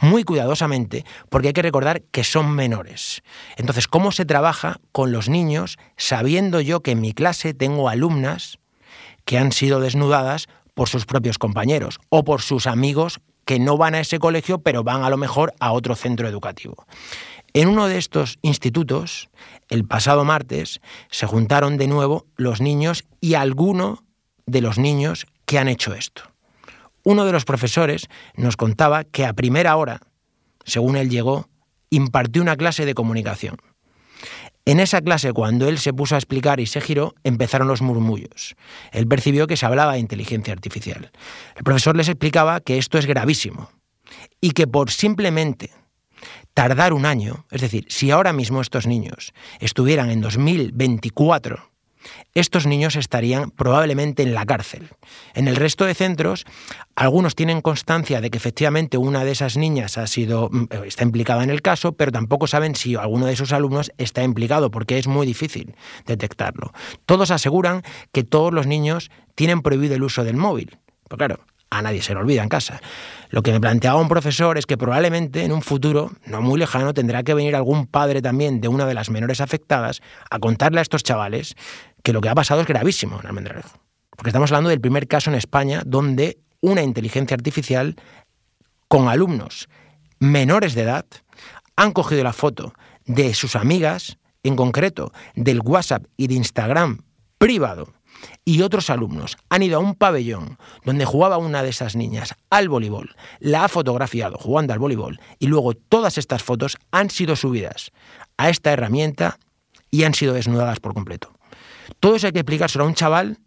muy 0.00 0.24
cuidadosamente 0.24 1.04
porque 1.28 1.48
hay 1.48 1.54
que 1.54 1.62
recordar 1.62 2.02
que 2.02 2.24
son 2.24 2.50
menores. 2.50 3.22
Entonces, 3.56 3.88
¿cómo 3.88 4.12
se 4.12 4.24
trabaja 4.24 4.80
con 4.92 5.12
los 5.12 5.28
niños 5.28 5.78
sabiendo 5.96 6.60
yo 6.60 6.80
que 6.80 6.92
en 6.92 7.00
mi 7.00 7.12
clase 7.12 7.54
tengo 7.54 7.88
alumnas 7.88 8.58
que 9.24 9.38
han 9.38 9.52
sido 9.52 9.80
desnudadas 9.80 10.48
por 10.74 10.88
sus 10.88 11.06
propios 11.06 11.38
compañeros 11.38 11.98
o 12.08 12.24
por 12.24 12.40
sus 12.40 12.66
amigos 12.66 13.20
que 13.44 13.58
no 13.58 13.76
van 13.76 13.94
a 13.94 14.00
ese 14.00 14.18
colegio 14.18 14.58
pero 14.58 14.84
van 14.84 15.02
a 15.02 15.10
lo 15.10 15.16
mejor 15.16 15.54
a 15.60 15.72
otro 15.72 15.96
centro 15.96 16.28
educativo? 16.28 16.86
En 17.54 17.68
uno 17.68 17.86
de 17.88 17.98
estos 17.98 18.38
institutos, 18.42 19.30
el 19.68 19.84
pasado 19.84 20.24
martes, 20.24 20.80
se 21.10 21.26
juntaron 21.26 21.78
de 21.78 21.86
nuevo 21.86 22.26
los 22.36 22.60
niños 22.60 23.04
y 23.20 23.34
alguno 23.34 24.04
de 24.46 24.60
los 24.60 24.78
niños 24.78 25.26
que 25.44 25.58
han 25.58 25.68
hecho 25.68 25.94
esto. 25.94 26.27
Uno 27.08 27.24
de 27.24 27.32
los 27.32 27.46
profesores 27.46 28.06
nos 28.34 28.58
contaba 28.58 29.02
que 29.02 29.24
a 29.24 29.32
primera 29.32 29.74
hora, 29.76 30.02
según 30.66 30.94
él 30.94 31.08
llegó, 31.08 31.48
impartió 31.88 32.42
una 32.42 32.54
clase 32.54 32.84
de 32.84 32.92
comunicación. 32.92 33.56
En 34.66 34.78
esa 34.78 35.00
clase, 35.00 35.32
cuando 35.32 35.70
él 35.70 35.78
se 35.78 35.94
puso 35.94 36.16
a 36.16 36.18
explicar 36.18 36.60
y 36.60 36.66
se 36.66 36.82
giró, 36.82 37.14
empezaron 37.24 37.66
los 37.66 37.80
murmullos. 37.80 38.56
Él 38.92 39.08
percibió 39.08 39.46
que 39.46 39.56
se 39.56 39.64
hablaba 39.64 39.94
de 39.94 40.00
inteligencia 40.00 40.52
artificial. 40.52 41.10
El 41.56 41.64
profesor 41.64 41.96
les 41.96 42.10
explicaba 42.10 42.60
que 42.60 42.76
esto 42.76 42.98
es 42.98 43.06
gravísimo 43.06 43.70
y 44.42 44.50
que 44.50 44.66
por 44.66 44.90
simplemente 44.90 45.70
tardar 46.52 46.92
un 46.92 47.06
año, 47.06 47.46
es 47.50 47.62
decir, 47.62 47.86
si 47.88 48.10
ahora 48.10 48.34
mismo 48.34 48.60
estos 48.60 48.86
niños 48.86 49.32
estuvieran 49.60 50.10
en 50.10 50.20
2024 50.20 51.70
estos 52.34 52.66
niños 52.66 52.96
estarían 52.96 53.50
probablemente 53.50 54.22
en 54.22 54.34
la 54.34 54.46
cárcel. 54.46 54.88
En 55.34 55.48
el 55.48 55.56
resto 55.56 55.84
de 55.84 55.94
centros, 55.94 56.44
algunos 56.94 57.34
tienen 57.34 57.60
constancia 57.60 58.20
de 58.20 58.30
que 58.30 58.38
efectivamente 58.38 58.98
una 58.98 59.24
de 59.24 59.32
esas 59.32 59.56
niñas 59.56 59.98
ha 59.98 60.06
sido, 60.06 60.48
mm, 60.50 60.66
está 60.86 61.04
implicada 61.04 61.42
en 61.42 61.50
el 61.50 61.62
caso, 61.62 61.92
pero 61.92 62.12
tampoco 62.12 62.46
saben 62.46 62.74
si 62.74 62.94
alguno 62.96 63.26
de 63.26 63.36
sus 63.36 63.52
alumnos 63.52 63.92
está 63.98 64.22
implicado, 64.22 64.70
porque 64.70 64.98
es 64.98 65.06
muy 65.06 65.26
difícil 65.26 65.74
detectarlo. 66.06 66.72
Todos 67.06 67.30
aseguran 67.30 67.82
que 68.12 68.24
todos 68.24 68.52
los 68.52 68.66
niños 68.66 69.10
tienen 69.34 69.62
prohibido 69.62 69.94
el 69.94 70.02
uso 70.02 70.24
del 70.24 70.36
móvil. 70.36 70.78
Pues 71.08 71.18
claro, 71.18 71.40
a 71.70 71.82
nadie 71.82 72.02
se 72.02 72.14
le 72.14 72.20
olvida 72.20 72.42
en 72.42 72.48
casa. 72.48 72.80
Lo 73.30 73.42
que 73.42 73.52
me 73.52 73.60
planteaba 73.60 74.00
un 74.00 74.08
profesor 74.08 74.56
es 74.56 74.66
que 74.66 74.78
probablemente 74.78 75.44
en 75.44 75.52
un 75.52 75.62
futuro, 75.62 76.12
no 76.24 76.40
muy 76.40 76.58
lejano, 76.58 76.94
tendrá 76.94 77.22
que 77.22 77.34
venir 77.34 77.54
algún 77.54 77.86
padre 77.86 78.22
también 78.22 78.60
de 78.60 78.68
una 78.68 78.86
de 78.86 78.94
las 78.94 79.10
menores 79.10 79.40
afectadas 79.40 80.00
a 80.30 80.38
contarle 80.38 80.78
a 80.78 80.82
estos 80.82 81.02
chavales 81.02 81.56
que 82.02 82.12
lo 82.12 82.20
que 82.20 82.28
ha 82.28 82.34
pasado 82.34 82.60
es 82.60 82.66
gravísimo 82.66 83.20
en 83.20 83.26
Almendralejo. 83.26 83.78
Porque 84.10 84.30
estamos 84.30 84.50
hablando 84.50 84.70
del 84.70 84.80
primer 84.80 85.06
caso 85.06 85.30
en 85.30 85.36
España 85.36 85.82
donde 85.84 86.38
una 86.60 86.82
inteligencia 86.82 87.34
artificial 87.34 87.96
con 88.88 89.08
alumnos 89.08 89.68
menores 90.18 90.74
de 90.74 90.82
edad 90.82 91.06
han 91.76 91.92
cogido 91.92 92.24
la 92.24 92.32
foto 92.32 92.74
de 93.04 93.34
sus 93.34 93.54
amigas, 93.54 94.18
en 94.42 94.56
concreto 94.56 95.12
del 95.34 95.60
WhatsApp 95.60 96.04
y 96.16 96.26
de 96.26 96.34
Instagram 96.34 97.02
privado, 97.38 97.92
y 98.44 98.62
otros 98.62 98.90
alumnos 98.90 99.36
han 99.48 99.62
ido 99.62 99.76
a 99.78 99.80
un 99.80 99.94
pabellón 99.94 100.58
donde 100.84 101.04
jugaba 101.04 101.38
una 101.38 101.62
de 101.62 101.68
esas 101.68 101.94
niñas 101.94 102.34
al 102.50 102.68
voleibol, 102.68 103.14
la 103.38 103.64
ha 103.64 103.68
fotografiado 103.68 104.38
jugando 104.38 104.72
al 104.72 104.78
voleibol 104.78 105.20
y 105.38 105.46
luego 105.46 105.74
todas 105.74 106.18
estas 106.18 106.42
fotos 106.42 106.78
han 106.90 107.10
sido 107.10 107.36
subidas 107.36 107.92
a 108.36 108.50
esta 108.50 108.72
herramienta 108.72 109.38
y 109.90 110.04
han 110.04 110.14
sido 110.14 110.34
desnudadas 110.34 110.80
por 110.80 110.94
completo. 110.94 111.37
Todo 112.00 112.16
eso 112.16 112.26
hay 112.26 112.32
que 112.32 112.40
explicárselo 112.40 112.84
a 112.84 112.86
un 112.86 112.94
chaval 112.94 113.38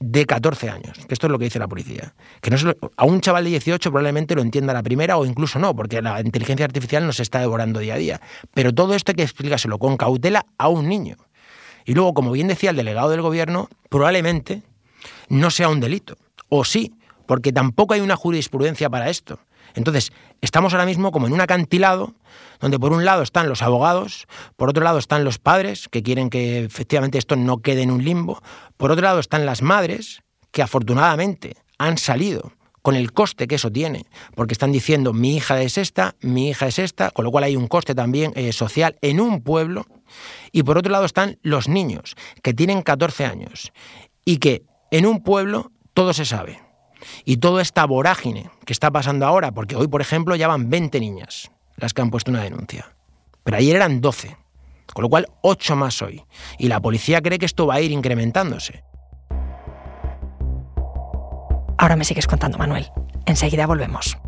de 0.00 0.24
14 0.24 0.70
años, 0.70 0.98
que 1.06 1.12
esto 1.12 1.26
es 1.26 1.30
lo 1.30 1.38
que 1.38 1.44
dice 1.44 1.58
la 1.58 1.68
policía. 1.68 2.14
Que 2.40 2.50
no 2.50 2.56
a 2.96 3.04
un 3.04 3.20
chaval 3.20 3.44
de 3.44 3.50
18 3.50 3.90
probablemente 3.90 4.34
lo 4.34 4.40
entienda 4.40 4.72
la 4.72 4.82
primera 4.82 5.18
o 5.18 5.26
incluso 5.26 5.58
no, 5.58 5.76
porque 5.76 6.00
la 6.00 6.20
inteligencia 6.20 6.64
artificial 6.64 7.06
nos 7.06 7.20
está 7.20 7.40
devorando 7.40 7.80
día 7.80 7.94
a 7.94 7.98
día. 7.98 8.20
Pero 8.54 8.74
todo 8.74 8.94
esto 8.94 9.12
hay 9.12 9.16
que 9.16 9.22
explicárselo 9.22 9.78
con 9.78 9.98
cautela 9.98 10.46
a 10.56 10.68
un 10.68 10.88
niño. 10.88 11.16
Y 11.84 11.94
luego, 11.94 12.14
como 12.14 12.32
bien 12.32 12.48
decía 12.48 12.70
el 12.70 12.76
delegado 12.76 13.10
del 13.10 13.20
gobierno, 13.20 13.68
probablemente 13.90 14.62
no 15.28 15.50
sea 15.50 15.68
un 15.68 15.80
delito. 15.80 16.16
O 16.48 16.64
sí, 16.64 16.94
porque 17.26 17.52
tampoco 17.52 17.94
hay 17.94 18.00
una 18.00 18.16
jurisprudencia 18.16 18.88
para 18.88 19.10
esto. 19.10 19.38
Entonces, 19.74 20.12
estamos 20.40 20.72
ahora 20.72 20.86
mismo 20.86 21.12
como 21.12 21.26
en 21.26 21.32
un 21.32 21.40
acantilado 21.40 22.14
donde 22.60 22.78
por 22.78 22.92
un 22.92 23.04
lado 23.04 23.22
están 23.22 23.48
los 23.48 23.62
abogados, 23.62 24.26
por 24.56 24.68
otro 24.68 24.84
lado 24.84 24.98
están 24.98 25.24
los 25.24 25.38
padres, 25.38 25.88
que 25.88 26.02
quieren 26.02 26.30
que 26.30 26.64
efectivamente 26.64 27.18
esto 27.18 27.36
no 27.36 27.58
quede 27.58 27.82
en 27.82 27.90
un 27.90 28.04
limbo, 28.04 28.42
por 28.76 28.90
otro 28.90 29.02
lado 29.02 29.18
están 29.18 29.46
las 29.46 29.62
madres, 29.62 30.22
que 30.52 30.62
afortunadamente 30.62 31.56
han 31.78 31.96
salido 31.96 32.52
con 32.82 32.94
el 32.94 33.12
coste 33.12 33.46
que 33.46 33.56
eso 33.56 33.70
tiene, 33.70 34.06
porque 34.34 34.52
están 34.52 34.72
diciendo 34.72 35.12
mi 35.12 35.36
hija 35.36 35.60
es 35.60 35.78
esta, 35.78 36.16
mi 36.20 36.48
hija 36.48 36.66
es 36.66 36.78
esta, 36.78 37.10
con 37.10 37.24
lo 37.24 37.30
cual 37.30 37.44
hay 37.44 37.56
un 37.56 37.68
coste 37.68 37.94
también 37.94 38.32
eh, 38.36 38.52
social 38.52 38.96
en 39.02 39.20
un 39.20 39.42
pueblo, 39.42 39.86
y 40.52 40.62
por 40.62 40.78
otro 40.78 40.90
lado 40.90 41.04
están 41.04 41.38
los 41.42 41.68
niños, 41.68 42.16
que 42.42 42.54
tienen 42.54 42.82
14 42.82 43.26
años, 43.26 43.72
y 44.24 44.38
que 44.38 44.64
en 44.90 45.06
un 45.06 45.22
pueblo 45.22 45.72
todo 45.94 46.12
se 46.12 46.24
sabe. 46.24 46.60
Y 47.24 47.38
toda 47.38 47.62
esta 47.62 47.84
vorágine 47.86 48.50
que 48.64 48.72
está 48.72 48.90
pasando 48.90 49.26
ahora, 49.26 49.52
porque 49.52 49.76
hoy, 49.76 49.88
por 49.88 50.00
ejemplo, 50.00 50.36
ya 50.36 50.48
van 50.48 50.70
20 50.70 51.00
niñas 51.00 51.50
las 51.76 51.94
que 51.94 52.02
han 52.02 52.10
puesto 52.10 52.30
una 52.30 52.42
denuncia. 52.42 52.94
Pero 53.44 53.56
ayer 53.56 53.76
eran 53.76 54.00
12, 54.00 54.36
con 54.92 55.02
lo 55.02 55.08
cual 55.08 55.26
8 55.42 55.76
más 55.76 56.02
hoy. 56.02 56.22
Y 56.58 56.68
la 56.68 56.80
policía 56.80 57.22
cree 57.22 57.38
que 57.38 57.46
esto 57.46 57.66
va 57.66 57.74
a 57.74 57.80
ir 57.80 57.90
incrementándose. 57.90 58.84
Ahora 61.78 61.96
me 61.96 62.04
sigues 62.04 62.26
contando, 62.26 62.58
Manuel. 62.58 62.90
Enseguida 63.24 63.66
volvemos. 63.66 64.18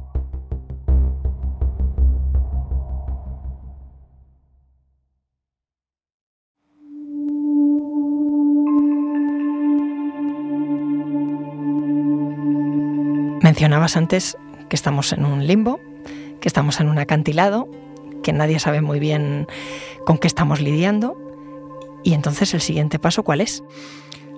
Mencionabas 13.43 13.97
antes 13.97 14.39
que 14.69 14.77
estamos 14.77 15.13
en 15.13 15.25
un 15.25 15.49
limbo, 15.49 15.81
que 16.41 16.47
estamos 16.49 16.79
en 16.79 16.89
un 16.89 16.99
acantilado, 16.99 17.69
que 18.23 18.33
nadie 18.33 18.61
sabe 18.61 18.81
muy 18.81 19.01
bien 19.01 19.49
con 20.07 20.19
qué 20.19 20.29
estamos 20.29 20.61
lidiando. 20.61 21.17
Y 22.05 22.15
entonces 22.15 22.55
el 22.55 22.61
siguiente 22.61 23.01
paso, 23.01 23.25
¿cuál 23.25 23.41
es? 23.41 23.65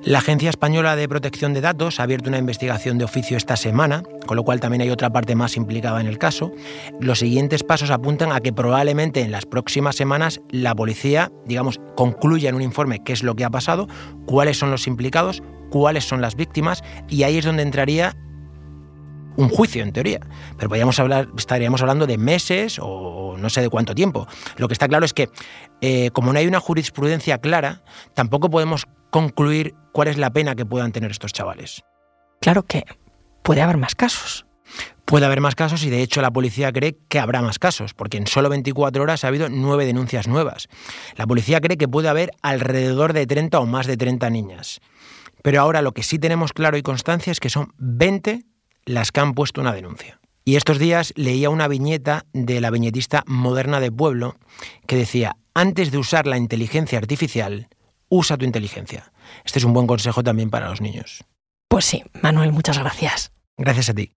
La 0.03 0.19
Agencia 0.19 0.49
Española 0.49 0.97
de 0.97 1.09
Protección 1.09 1.53
de 1.53 1.61
Datos 1.61 2.01
ha 2.01 2.03
abierto 2.05 2.31
una 2.31 2.39
investigación 2.39 2.97
de 2.97 3.05
oficio 3.05 3.37
esta 3.37 3.57
semana, 3.57 4.03
con 4.27 4.37
lo 4.37 4.43
cual 4.43 4.61
también 4.61 4.81
hay 4.81 4.91
otra 4.91 5.11
parte 5.11 5.35
más 5.35 5.57
implicada 5.57 6.01
en 6.01 6.07
el 6.07 6.17
caso. 6.17 6.53
Los 6.99 7.19
siguientes 7.19 7.63
pasos 7.63 7.91
apuntan 7.91 8.33
a 8.33 8.41
que 8.41 8.55
probablemente 8.55 9.21
en 9.21 9.33
las 9.33 9.45
próximas 9.45 9.97
semanas 9.97 10.41
la 10.51 10.75
policía, 10.75 11.31
digamos, 11.47 11.79
concluya 11.95 12.49
en 12.49 12.55
un 12.55 12.63
informe 12.63 13.03
qué 13.05 13.13
es 13.13 13.23
lo 13.23 13.35
que 13.35 13.45
ha 13.45 13.51
pasado, 13.51 13.87
cuáles 14.27 14.59
son 14.59 14.71
los 14.71 14.87
implicados, 14.87 15.43
cuáles 15.71 16.05
son 16.05 16.21
las 16.21 16.37
víctimas, 16.37 16.83
y 17.09 17.23
ahí 17.23 17.39
es 17.39 17.45
donde 17.45 17.63
entraría 17.63 18.17
un 19.37 19.49
juicio 19.49 19.83
en 19.83 19.93
teoría, 19.93 20.21
pero 20.57 20.69
podríamos 20.69 20.99
hablar, 20.99 21.29
estaríamos 21.37 21.81
hablando 21.81 22.07
de 22.07 22.19
meses 22.19 22.79
o 22.81 23.37
no 23.39 23.51
sé 23.51 23.61
de 23.61 23.69
cuánto 23.69 23.95
tiempo. 23.95 24.27
Lo 24.57 24.69
que 24.69 24.75
está 24.75 24.89
claro 24.89 25.05
es 25.05 25.13
que 25.13 25.29
eh, 25.81 26.11
como 26.13 26.33
no 26.33 26.39
hay 26.39 26.47
una 26.47 26.61
jurisprudencia 26.61 27.39
clara, 27.39 27.83
tampoco 28.15 28.51
podemos 28.51 28.87
concluir 29.11 29.75
cuál 29.93 30.09
es 30.09 30.17
la 30.17 30.31
pena 30.33 30.55
que 30.55 30.67
puedan 30.67 30.93
tener 30.93 31.11
estos 31.11 31.33
chavales. 31.33 31.83
Claro 32.41 32.65
que 32.65 32.85
puede 33.43 33.63
haber 33.63 33.77
más 33.77 33.95
casos. 33.95 34.47
Puede 35.05 35.27
haber 35.27 35.43
más 35.43 35.55
casos 35.55 35.85
y 35.85 35.91
de 35.91 36.03
hecho 36.03 36.23
la 36.23 36.31
policía 36.31 36.73
cree 36.73 36.97
que 37.09 37.19
habrá 37.19 37.43
más 37.43 37.59
casos, 37.59 37.93
porque 37.93 38.17
en 38.17 38.27
solo 38.27 38.49
24 38.49 39.03
horas 39.03 39.23
ha 39.23 39.29
habido 39.29 39.51
nueve 39.51 39.85
denuncias 39.85 40.27
nuevas. 40.27 40.69
La 41.17 41.27
policía 41.27 41.61
cree 41.61 41.77
que 41.77 41.89
puede 41.89 42.09
haber 42.09 42.31
alrededor 42.41 43.13
de 43.13 43.27
30 43.27 43.61
o 43.61 43.67
más 43.67 43.87
de 43.87 43.99
30 43.99 44.31
niñas. 44.31 44.81
Pero 45.43 45.61
ahora 45.61 45.83
lo 45.83 45.93
que 45.93 46.03
sí 46.03 46.19
tenemos 46.19 46.55
claro 46.55 46.79
y 46.79 46.83
constancia 46.83 47.31
es 47.31 47.39
que 47.39 47.51
son 47.51 47.75
20 47.77 48.47
las 48.87 49.13
que 49.13 49.21
han 49.21 49.35
puesto 49.35 49.61
una 49.61 49.73
denuncia. 49.73 50.21
Y 50.45 50.57
estos 50.57 50.79
días 50.79 51.13
leía 51.17 51.51
una 51.51 51.69
viñeta 51.69 52.27
de 52.33 52.61
la 52.61 52.71
viñetista 52.71 53.25
moderna 53.27 53.81
de 53.81 53.91
Pueblo 53.91 54.37
que 54.87 54.97
decía, 54.97 55.37
antes 55.55 55.91
de 55.91 55.99
usar 55.99 56.27
la 56.27 56.37
inteligencia 56.37 56.99
artificial, 56.99 57.69
usa 58.09 58.37
tu 58.37 58.45
inteligencia. 58.45 59.13
Este 59.45 59.59
es 59.59 59.65
un 59.65 59.73
buen 59.73 59.87
consejo 59.87 60.23
también 60.23 60.51
para 60.51 60.69
los 60.69 60.81
niños. 60.81 61.25
Pues 61.69 61.87
sí, 61.87 62.05
Manuel, 62.23 62.53
muchas 62.53 62.79
gracias. 62.79 63.33
Gracias 63.57 63.89
a 63.89 63.95
ti. 63.95 64.13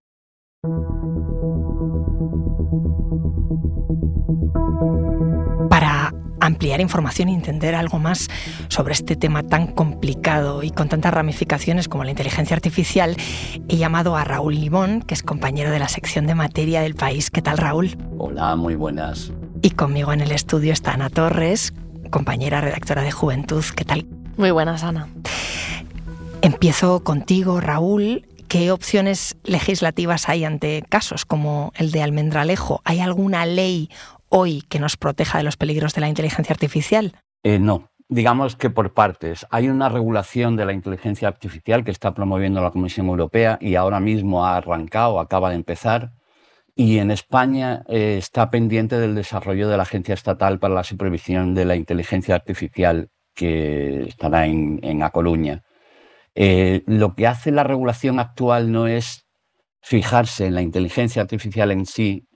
Ampliar 6.48 6.80
información 6.80 7.28
y 7.28 7.34
entender 7.34 7.74
algo 7.74 7.98
más 7.98 8.28
sobre 8.68 8.94
este 8.94 9.14
tema 9.14 9.44
tan 9.44 9.68
complicado 9.68 10.62
y 10.62 10.70
con 10.70 10.88
tantas 10.88 11.14
ramificaciones 11.14 11.88
como 11.88 12.04
la 12.04 12.10
inteligencia 12.10 12.56
artificial, 12.56 13.16
he 13.68 13.76
llamado 13.76 14.16
a 14.16 14.24
Raúl 14.24 14.56
Limón, 14.56 15.02
que 15.02 15.14
es 15.14 15.22
compañero 15.22 15.70
de 15.70 15.78
la 15.78 15.88
sección 15.88 16.26
de 16.26 16.34
materia 16.34 16.80
del 16.80 16.94
país. 16.94 17.30
¿Qué 17.30 17.42
tal, 17.42 17.58
Raúl? 17.58 17.96
Hola, 18.18 18.56
muy 18.56 18.74
buenas. 18.74 19.32
Y 19.62 19.70
conmigo 19.70 20.12
en 20.12 20.20
el 20.20 20.32
estudio 20.32 20.72
está 20.72 20.92
Ana 20.92 21.10
Torres, 21.10 21.72
compañera 22.10 22.60
redactora 22.60 23.02
de 23.02 23.12
Juventud. 23.12 23.64
¿Qué 23.76 23.84
tal? 23.84 24.06
Muy 24.36 24.50
buenas, 24.50 24.82
Ana. 24.82 25.08
Empiezo 26.42 27.04
contigo, 27.04 27.60
Raúl. 27.60 28.24
¿Qué 28.48 28.70
opciones 28.70 29.36
legislativas 29.44 30.28
hay 30.30 30.44
ante 30.44 30.82
casos 30.88 31.26
como 31.26 31.72
el 31.76 31.90
de 31.90 32.02
Almendralejo? 32.02 32.80
¿Hay 32.84 33.00
alguna 33.00 33.44
ley 33.44 33.90
hoy 34.28 34.62
que 34.68 34.78
nos 34.78 34.96
proteja 34.96 35.38
de 35.38 35.44
los 35.44 35.56
peligros 35.56 35.94
de 35.94 36.00
la 36.00 36.08
inteligencia 36.08 36.52
artificial? 36.52 37.12
Eh, 37.42 37.58
no, 37.58 37.90
digamos 38.08 38.56
que 38.56 38.70
por 38.70 38.94
partes. 38.94 39.46
Hay 39.50 39.68
una 39.68 39.88
regulación 39.88 40.56
de 40.56 40.64
la 40.64 40.72
inteligencia 40.72 41.28
artificial 41.28 41.84
que 41.84 41.90
está 41.90 42.14
promoviendo 42.14 42.62
la 42.62 42.70
Comisión 42.70 43.06
Europea 43.06 43.58
y 43.60 43.74
ahora 43.74 44.00
mismo 44.00 44.44
ha 44.44 44.56
arrancado, 44.56 45.20
acaba 45.20 45.50
de 45.50 45.56
empezar. 45.56 46.12
y 46.74 46.98
en 46.98 47.10
España 47.10 47.82
eh, 47.88 48.16
está 48.18 48.50
pendiente 48.50 49.00
del 49.00 49.16
desarrollo 49.16 49.68
de 49.68 49.76
la 49.76 49.82
Agencia 49.82 50.14
Estatal 50.14 50.60
para 50.60 50.74
la 50.74 50.84
Supervisión 50.84 51.52
de 51.52 51.64
la 51.64 51.74
Inteligencia 51.74 52.36
Artificial 52.36 53.10
que 53.34 54.02
estará 54.04 54.46
en, 54.46 54.78
en 54.82 55.02
A 55.02 55.10
Coruña. 55.10 55.64
Eh, 56.36 56.84
lo 56.86 57.16
que 57.16 57.26
hace 57.26 57.50
la 57.50 57.64
regulación 57.64 58.20
actual 58.20 58.70
no 58.70 58.86
es 58.86 59.26
fijarse 59.80 60.46
en 60.46 60.54
la 60.54 60.62
inteligencia 60.62 61.20
artificial 61.22 61.72
en 61.72 61.84
sí, 61.84 62.27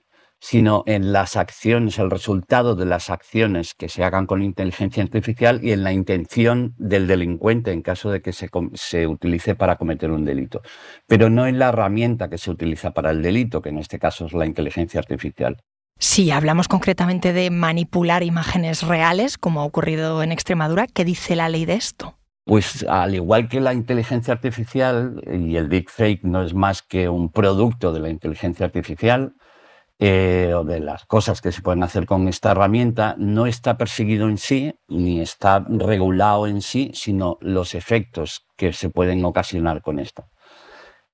sino 0.43 0.83
en 0.87 1.13
las 1.13 1.37
acciones, 1.37 1.97
el 1.99 2.11
resultado 2.11 2.75
de 2.75 2.85
las 2.85 3.09
acciones 3.09 3.73
que 3.73 3.87
se 3.87 4.03
hagan 4.03 4.25
con 4.25 4.43
inteligencia 4.43 5.01
artificial 5.01 5.61
y 5.63 5.71
en 5.71 5.85
la 5.85 5.93
intención 5.93 6.75
del 6.77 7.07
delincuente 7.07 7.71
en 7.71 7.81
caso 7.81 8.11
de 8.11 8.21
que 8.21 8.33
se, 8.33 8.49
se, 8.73 9.07
utilice 9.07 9.55
para 9.55 9.77
cometer 9.77 10.11
un 10.11 10.25
delito, 10.25 10.61
pero 11.07 11.29
no 11.29 11.47
en 11.47 11.59
la 11.59 11.69
herramienta 11.69 12.29
que 12.29 12.37
se 12.37 12.51
utiliza 12.51 12.91
para 12.91 13.11
el 13.11 13.21
delito, 13.21 13.61
que 13.61 13.69
en 13.69 13.77
este 13.77 13.99
caso 13.99 14.25
es 14.25 14.33
la 14.33 14.45
inteligencia 14.45 14.99
artificial. 14.99 15.55
Si 15.97 16.29
hablamos 16.29 16.67
concretamente 16.67 17.31
de 17.31 17.49
manipular 17.49 18.21
imágenes 18.21 18.83
reales, 18.83 19.37
como 19.37 19.61
ha 19.61 19.63
ocurrido 19.63 20.23
en 20.23 20.33
Extremadura, 20.33 20.87
¿qué 20.87 21.05
dice 21.05 21.37
la 21.37 21.47
ley 21.47 21.63
de 21.63 21.75
esto? 21.75 22.17
Pues 22.43 22.85
al 22.89 23.15
igual 23.15 23.47
que 23.47 23.61
la 23.61 23.73
inteligencia 23.73 24.33
artificial, 24.33 25.23
y 25.25 25.55
el 25.55 25.69
deepfake 25.69 26.25
no 26.25 26.43
es 26.43 26.53
más 26.53 26.81
que 26.81 27.07
un 27.07 27.31
producto 27.31 27.93
de 27.93 28.01
la 28.01 28.09
inteligencia 28.09 28.65
artificial, 28.65 29.35
eh, 30.05 30.53
o 30.53 30.65
de 30.65 30.81
las 30.81 31.05
cosas 31.05 31.39
que 31.39 31.53
se 31.53 31.61
pueden 31.61 31.81
hacer 31.81 32.05
con 32.05 32.27
esta 32.27 32.51
herramienta, 32.51 33.15
no 33.17 33.45
está 33.45 33.77
perseguido 33.77 34.27
en 34.27 34.37
sí, 34.37 34.75
ni 34.89 35.21
está 35.21 35.65
regulado 35.65 36.45
en 36.45 36.61
sí, 36.61 36.91
sino 36.93 37.37
los 37.39 37.73
efectos 37.73 38.45
que 38.57 38.73
se 38.73 38.89
pueden 38.89 39.23
ocasionar 39.23 39.81
con 39.81 39.99
esto. 39.99 40.25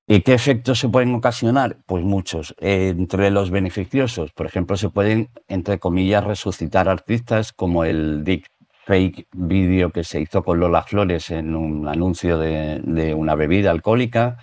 ¿Y 0.08 0.22
qué 0.22 0.34
efectos 0.34 0.79
se 0.79 0.89
pueden 0.89 1.13
ocasionar? 1.13 1.77
Pues 1.86 2.03
muchos. 2.03 2.55
entre 2.58 3.29
los 3.29 3.51
beneficiosos, 3.51 4.31
por 4.31 4.48
ejemplo, 4.48 4.75
se 4.75 4.89
pueden, 4.89 5.29
entre 5.48 5.77
comillas, 5.77 6.24
resucitar 6.24 6.89
artistas 6.89 7.53
como 7.53 7.84
el 7.84 8.24
Dick 8.24 8.48
fake 8.88 9.27
vídeo 9.34 9.91
que 9.91 10.03
se 10.03 10.19
hizo 10.19 10.41
con 10.43 10.60
Lola 10.60 10.81
Flores 10.81 11.29
en 11.29 11.55
un 11.55 11.88
anuncio 11.88 12.39
de, 12.39 12.81
de 12.84 13.13
una 13.13 13.36
bebida 13.36 13.69
alcohólica 13.69 14.38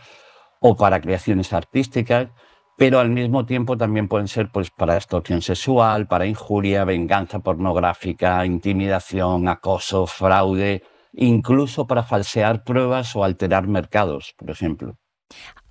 o 0.60 0.76
para 0.76 1.00
creaciones 1.00 1.52
artísticas, 1.52 2.28
pero 2.76 3.00
al 3.00 3.11
mismo 3.11 3.47
tiempo 3.47 3.76
también 3.76 4.09
pueden 4.09 4.28
ser 4.28 4.50
pues, 4.50 4.71
para 4.71 4.97
extorsión 4.97 5.42
sexual, 5.42 6.06
para 6.06 6.26
injuria, 6.26 6.85
venganza 6.85 7.38
pornográfica, 7.38 8.45
intimidación, 8.45 9.49
acoso, 9.49 10.06
fraude, 10.06 10.83
incluso 11.12 11.87
para 11.87 12.02
falsear 12.02 12.64
pruebas 12.64 13.16
o 13.16 13.25
alterar 13.25 13.66
mercados, 13.66 14.35
por 14.37 14.50
ejemplo. 14.50 14.99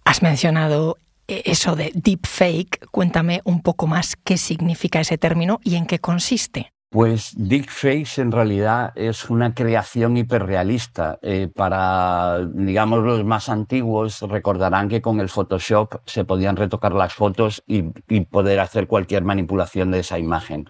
Has 0.03 0.21
mencionado 0.21 0.97
eh, 1.27 1.43
eso 1.45 1.75
de 1.75 1.91
deepfake. 1.93 2.87
Cuéntame 2.91 3.41
un 3.43 3.61
poco 3.61 3.87
más 3.87 4.15
qué 4.15 4.37
significa 4.37 4.99
ese 4.99 5.17
término 5.17 5.59
y 5.63 5.75
en 5.75 5.85
qué 5.85 5.99
consiste. 5.99 6.74
Pues 6.89 7.33
Deepfake 7.35 8.19
en 8.19 8.31
realidad 8.31 8.93
es 8.95 9.29
una 9.29 9.53
creación 9.53 10.15
hiperrealista. 10.15 11.19
Eh, 11.21 11.49
para, 11.53 12.45
digamos, 12.53 13.03
los 13.03 13.25
más 13.25 13.49
antiguos 13.49 14.21
recordarán 14.21 14.87
que 14.87 15.01
con 15.01 15.19
el 15.19 15.27
Photoshop 15.29 15.95
se 16.05 16.23
podían 16.23 16.55
retocar 16.55 16.93
las 16.93 17.13
fotos 17.13 17.63
y, 17.67 17.81
poder 18.25 18.59
hacer 18.59 18.87
cualquier 18.87 19.23
manipulación 19.23 19.91
de 19.91 19.99
esa 19.99 20.19
imagen. 20.19 20.69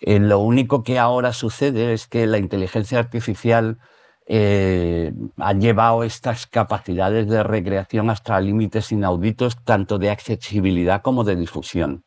Eh, 0.00 0.18
lo 0.20 0.40
único 0.40 0.82
que 0.82 0.98
ahora 0.98 1.32
sucede 1.32 1.94
es 1.94 2.06
que 2.08 2.26
la 2.26 2.38
inteligencia 2.38 2.98
artificial 2.98 3.78
eh, 4.26 5.12
ha 5.38 5.52
llevado 5.54 6.04
estas 6.04 6.46
capacidades 6.46 7.28
de 7.28 7.42
recreación 7.42 8.10
hasta 8.10 8.40
límites 8.40 8.92
inauditos, 8.92 9.62
tanto 9.64 9.98
de 9.98 10.10
accesibilidad 10.10 11.02
como 11.02 11.24
de 11.24 11.36
difusión. 11.36 12.04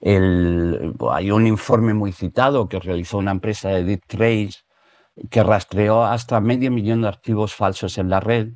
Hay 0.00 1.30
un 1.30 1.46
informe 1.46 1.94
muy 1.94 2.12
citado 2.12 2.68
que 2.68 2.78
realizó 2.78 3.18
una 3.18 3.30
empresa 3.30 3.70
de 3.70 3.84
Deep 3.84 4.06
Trace 4.06 4.66
que 5.30 5.42
rastreó 5.42 6.04
hasta 6.04 6.40
medio 6.40 6.70
millón 6.70 7.02
de 7.02 7.08
archivos 7.08 7.54
falsos 7.54 7.98
en 7.98 8.10
la 8.10 8.20
red 8.20 8.50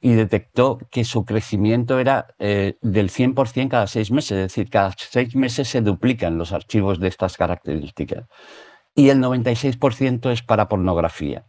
y 0.00 0.14
detectó 0.14 0.78
que 0.90 1.04
su 1.04 1.24
crecimiento 1.24 1.98
era 2.00 2.34
eh, 2.38 2.76
del 2.82 3.08
100% 3.08 3.68
cada 3.68 3.86
seis 3.86 4.10
meses, 4.10 4.32
es 4.32 4.42
decir, 4.48 4.68
cada 4.68 4.92
seis 4.98 5.36
meses 5.36 5.68
se 5.68 5.80
duplican 5.80 6.38
los 6.38 6.52
archivos 6.52 6.98
de 6.98 7.08
estas 7.08 7.36
características. 7.36 8.26
Y 8.94 9.10
el 9.10 9.20
96% 9.20 10.30
es 10.32 10.42
para 10.42 10.68
pornografía. 10.68 11.46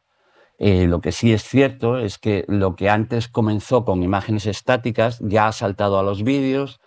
Eh, 0.59 0.85
lo 0.87 1.01
que 1.01 1.11
sí 1.11 1.33
es 1.33 1.43
cierto 1.43 1.97
es 1.97 2.19
que 2.19 2.45
lo 2.47 2.75
que 2.75 2.89
antes 2.89 3.27
comenzó 3.27 3.85
con 3.85 4.03
imágenes 4.03 4.45
estáticas 4.45 5.19
ya 5.19 5.47
ha 5.47 5.51
saltado 5.51 5.97
a 5.97 6.03
los 6.03 6.23
vídeos, 6.23 6.79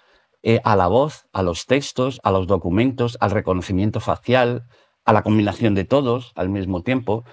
eh, 0.48 0.60
a 0.62 0.76
la 0.76 0.86
voz, 0.86 1.26
a 1.32 1.42
los 1.42 1.66
textos, 1.66 2.20
a 2.22 2.30
los 2.30 2.46
documentos, 2.46 3.18
al 3.20 3.32
reconocimiento 3.32 3.98
facial, 3.98 4.68
a 5.04 5.12
la 5.12 5.24
combinación 5.24 5.74
de 5.74 5.82
todos 5.82 6.30
al 6.36 6.50
mismo 6.50 6.84
tiempo, 6.84 7.24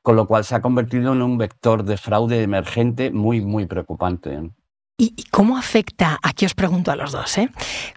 con 0.00 0.16
lo 0.16 0.26
cual 0.26 0.42
se 0.42 0.54
ha 0.54 0.62
convertido 0.62 1.12
en 1.12 1.20
un 1.20 1.36
vector 1.36 1.84
de 1.84 1.98
fraude 1.98 2.42
emergente 2.42 3.10
muy, 3.10 3.42
muy 3.42 3.66
preocupante. 3.66 4.40
¿Y 4.96 5.24
cómo 5.30 5.58
afecta, 5.58 6.18
aquí 6.22 6.46
os 6.46 6.54
pregunto 6.54 6.90
a 6.90 6.96
los 6.96 7.12
dos, 7.12 7.36
¿eh? 7.36 7.50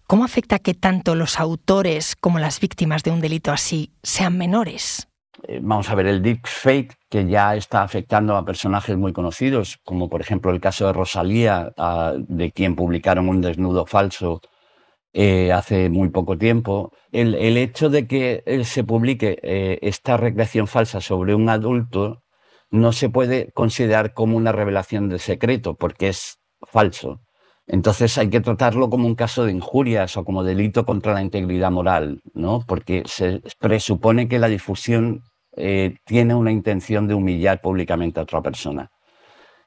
¿cómo 0.07 0.25
afecta 0.25 0.59
que 0.59 0.73
tanto 0.73 1.15
los 1.15 1.39
autores 1.39 2.17
como 2.17 2.39
las 2.39 2.59
víctimas 2.59 3.03
de 3.03 3.11
un 3.11 3.21
delito 3.21 3.53
así 3.53 3.93
sean 4.03 4.37
menores? 4.37 5.07
Eh, 5.47 5.61
vamos 5.63 5.89
a 5.89 5.95
ver, 5.95 6.07
el 6.07 6.21
deepfake 6.21 6.97
que 7.09 7.25
ya 7.25 7.55
está 7.55 7.81
afectando 7.81 8.35
a 8.35 8.43
personajes 8.43 8.97
muy 8.97 9.13
conocidos, 9.13 9.79
como 9.85 10.09
por 10.09 10.19
ejemplo 10.19 10.51
el 10.51 10.59
caso 10.59 10.85
de 10.85 10.91
Rosalía, 10.91 11.71
de 12.17 12.51
quien 12.51 12.75
publicaron 12.75 13.29
un 13.29 13.39
desnudo 13.39 13.85
falso 13.85 14.41
eh, 15.17 15.53
hace 15.53 15.89
muy 15.89 16.09
poco 16.09 16.37
tiempo. 16.37 16.91
El, 17.13 17.35
hecho 17.55 17.89
de 17.89 18.05
que 18.05 18.43
se 18.65 18.83
publique 18.83 19.39
eh, 19.43 19.79
esta 19.81 20.17
recreación 20.17 20.67
falsa 20.67 20.99
sobre 20.99 21.33
un 21.33 21.47
adulto 21.47 22.23
no 22.69 22.91
se 22.91 23.09
puede 23.09 23.49
considerar 23.53 24.13
como 24.13 24.35
una 24.35 24.51
revelación 24.51 25.07
de 25.07 25.19
secreto, 25.19 25.75
porque 25.75 26.09
es 26.09 26.39
falso. 26.63 27.21
Entonces 27.65 28.17
hay 28.17 28.29
que 28.29 28.41
tratarlo 28.41 28.89
como 28.89 29.07
un 29.07 29.15
caso 29.15 29.45
de 29.45 29.53
injurias 29.53 30.17
o 30.17 30.25
como 30.25 30.43
delito 30.43 30.85
contra 30.85 31.13
la 31.13 31.21
integridad 31.21 31.71
moral, 31.71 32.21
¿no? 32.33 32.65
Porque 32.67 33.03
se 33.05 33.41
presupone 33.57 34.27
que 34.27 34.37
la 34.37 34.49
difusión 34.49 35.23
eh, 35.55 35.95
tiene 36.03 36.35
una 36.35 36.51
intención 36.51 37.07
de 37.07 37.13
humillar 37.13 37.61
públicamente 37.61 38.19
a 38.19 38.23
otra 38.23 38.41
persona. 38.41 38.91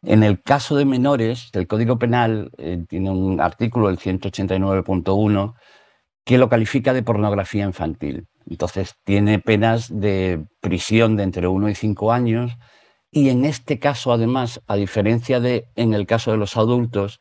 En 0.02 0.22
el 0.22 0.42
caso 0.42 0.76
de 0.76 0.84
menores, 0.84 1.50
el 1.52 1.66
Código 1.66 1.98
Penal 1.98 2.50
eh, 2.58 2.84
tiene 2.88 3.10
un 3.10 3.40
artículo, 3.40 3.88
el 3.88 3.98
189.1, 3.98 5.54
que 6.24 6.38
lo 6.38 6.48
califica 6.48 6.92
de 6.92 7.02
pornografía 7.02 7.64
infantil. 7.64 8.28
Entonces 8.46 8.94
tiene 9.04 9.38
penas 9.38 9.88
de 9.88 10.44
prisión 10.60 11.16
de 11.16 11.24
entre 11.24 11.48
1 11.48 11.68
y 11.68 11.74
5 11.74 12.12
años 12.12 12.52
y 13.10 13.30
en 13.30 13.44
este 13.44 13.78
caso, 13.78 14.12
además, 14.12 14.60
a 14.66 14.76
diferencia 14.76 15.40
de 15.40 15.68
en 15.76 15.94
el 15.94 16.06
caso 16.06 16.30
de 16.30 16.36
los 16.36 16.56
adultos, 16.56 17.20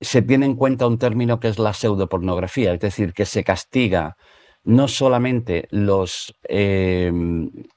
se 0.00 0.22
tiene 0.22 0.46
en 0.46 0.56
cuenta 0.56 0.86
un 0.86 0.98
término 0.98 1.40
que 1.40 1.48
es 1.48 1.58
la 1.58 1.72
pseudopornografía, 1.72 2.74
es 2.74 2.80
decir, 2.80 3.14
que 3.14 3.24
se 3.26 3.44
castiga 3.44 4.16
no 4.64 4.88
solamente 4.88 5.68
los, 5.70 6.34
eh, 6.48 7.12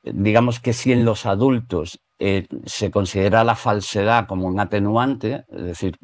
digamos 0.03 0.59
que 0.59 0.73
si 0.73 0.93
en 0.93 1.05
los 1.05 1.25
adultos 1.25 1.99
eh, 2.19 2.47
se 2.65 2.89
considera 2.89 3.43
la 3.43 3.55
falsedad 3.55 4.27
como 4.27 4.47
un 4.47 4.59
atenuante, 4.59 5.45
es 5.49 5.63
decir, 5.63 5.97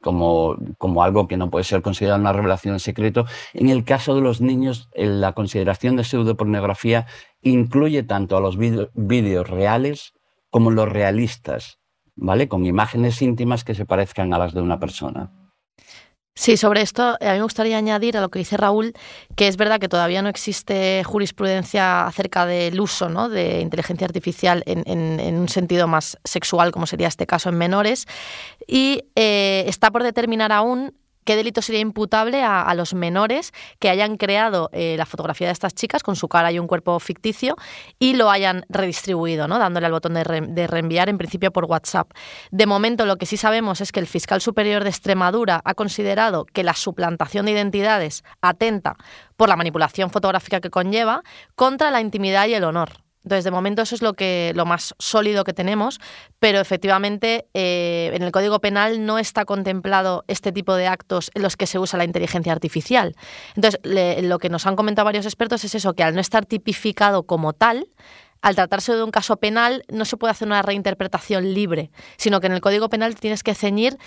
como, 0.00 0.56
como, 0.78 1.02
algo 1.02 1.28
que 1.28 1.36
no 1.36 1.50
puede 1.50 1.64
ser 1.64 1.82
considerado 1.82 2.20
una 2.20 2.32
revelación 2.32 2.74
en 2.74 2.80
secreto. 2.80 3.26
En 3.52 3.68
el 3.68 3.84
caso 3.84 4.14
de 4.14 4.22
los 4.22 4.40
niños, 4.40 4.88
la 4.94 5.32
consideración 5.32 5.96
de 5.96 6.04
pseudopornografía 6.04 7.06
incluye 7.42 8.02
tanto 8.02 8.36
a 8.36 8.40
los 8.40 8.56
vídeos 8.56 9.48
reales 9.48 10.14
como 10.50 10.70
los 10.70 10.88
realistas, 10.88 11.78
¿vale? 12.16 12.48
Con 12.48 12.64
imágenes 12.64 13.20
íntimas 13.20 13.64
que 13.64 13.74
se 13.74 13.86
parezcan 13.86 14.32
a 14.32 14.38
las 14.38 14.54
de 14.54 14.62
una 14.62 14.80
persona. 14.80 15.30
Sí, 16.38 16.56
sobre 16.56 16.82
esto 16.82 17.02
a 17.02 17.32
mí 17.32 17.38
me 17.38 17.42
gustaría 17.42 17.76
añadir 17.76 18.16
a 18.16 18.20
lo 18.20 18.28
que 18.28 18.38
dice 18.38 18.56
Raúl 18.56 18.94
que 19.34 19.48
es 19.48 19.56
verdad 19.56 19.80
que 19.80 19.88
todavía 19.88 20.22
no 20.22 20.28
existe 20.28 21.02
jurisprudencia 21.02 22.06
acerca 22.06 22.46
del 22.46 22.80
uso 22.80 23.08
¿no? 23.08 23.28
de 23.28 23.60
inteligencia 23.60 24.04
artificial 24.04 24.62
en, 24.64 25.36
un 25.36 25.48
sentido 25.48 25.88
más 25.88 26.16
sexual, 26.22 26.70
como 26.70 26.86
sería 26.86 27.08
este 27.08 27.26
caso 27.26 27.48
en 27.48 27.56
menores, 27.56 28.06
y 28.68 29.02
eh, 29.16 29.64
está 29.66 29.90
por 29.90 30.04
determinar 30.04 30.52
aún 30.52 30.94
qué 31.28 31.36
delito 31.36 31.60
sería 31.60 31.82
imputable 31.82 32.42
a, 32.42 32.72
los 32.74 32.94
menores 32.94 33.52
que 33.80 33.90
hayan 33.90 34.16
creado 34.16 34.70
eh, 34.72 34.94
la 34.96 35.04
fotografía 35.04 35.46
de 35.46 35.52
estas 35.52 35.74
chicas 35.74 36.02
con 36.02 36.16
su 36.16 36.26
cara 36.26 36.50
y 36.52 36.58
un 36.58 36.66
cuerpo 36.66 36.98
ficticio 37.00 37.54
y 37.98 38.14
lo 38.14 38.30
hayan 38.30 38.64
redistribuido, 38.70 39.46
¿no? 39.46 39.58
dándole 39.58 39.84
al 39.84 39.92
botón 39.92 40.14
de, 40.14 40.24
reenviar 40.24 41.10
en 41.10 41.18
principio 41.18 41.52
por 41.52 41.66
WhatsApp. 41.66 42.12
De 42.50 42.64
momento 42.64 43.04
lo 43.04 43.16
que 43.16 43.26
sí 43.26 43.36
sabemos 43.36 43.82
es 43.82 43.92
que 43.92 44.00
el 44.00 44.06
fiscal 44.06 44.40
superior 44.40 44.84
de 44.84 44.88
Extremadura 44.88 45.60
ha 45.66 45.74
considerado 45.74 46.46
que 46.46 46.62
la 46.62 46.72
suplantación 46.72 47.44
de 47.44 47.52
identidades 47.52 48.24
atenta 48.40 48.96
por 49.36 49.50
la 49.50 49.56
manipulación 49.56 50.08
fotográfica 50.08 50.62
que 50.62 50.70
conlleva 50.70 51.24
contra 51.54 51.90
la 51.90 52.00
intimidad 52.00 52.46
y 52.48 52.54
el 52.54 52.64
honor 52.64 52.88
Entonces, 53.24 53.44
de 53.44 53.50
momento 53.50 53.82
eso 53.82 53.94
es 53.94 54.02
lo, 54.02 54.14
que, 54.14 54.52
lo 54.54 54.64
más 54.64 54.94
sólido 54.98 55.44
que 55.44 55.52
tenemos, 55.52 56.00
pero 56.38 56.60
efectivamente 56.60 57.48
eh, 57.54 58.10
en 58.14 58.22
el 58.22 58.32
Código 58.32 58.60
Penal 58.60 59.04
no 59.04 59.18
está 59.18 59.44
contemplado 59.44 60.24
este 60.28 60.52
tipo 60.52 60.74
de 60.74 60.86
actos 60.86 61.30
en 61.34 61.42
los 61.42 61.56
que 61.56 61.66
se 61.66 61.78
usa 61.78 61.98
la 61.98 62.04
inteligencia 62.04 62.52
artificial. 62.52 63.14
Entonces, 63.54 63.80
lo 64.22 64.38
que 64.38 64.48
nos 64.48 64.66
han 64.66 64.76
comentado 64.76 65.04
varios 65.04 65.26
expertos 65.26 65.64
es 65.64 65.74
eso, 65.74 65.94
que 65.94 66.02
al 66.02 66.14
no 66.14 66.20
estar 66.20 66.46
tipificado 66.46 67.24
como 67.24 67.52
tal, 67.52 67.88
al 68.40 68.54
tratarse 68.54 68.94
de 68.94 69.02
un 69.02 69.10
caso 69.10 69.36
penal 69.36 69.84
no 69.88 70.04
se 70.04 70.16
puede 70.16 70.30
hacer 70.30 70.46
una 70.46 70.62
reinterpretación 70.62 71.54
libre, 71.54 71.90
sino 72.16 72.40
que 72.40 72.46
en 72.46 72.52
el 72.52 72.60
Código 72.60 72.88
Penal 72.88 73.14
tienes 73.16 73.42
que 73.42 73.54
ceñir 73.54 73.98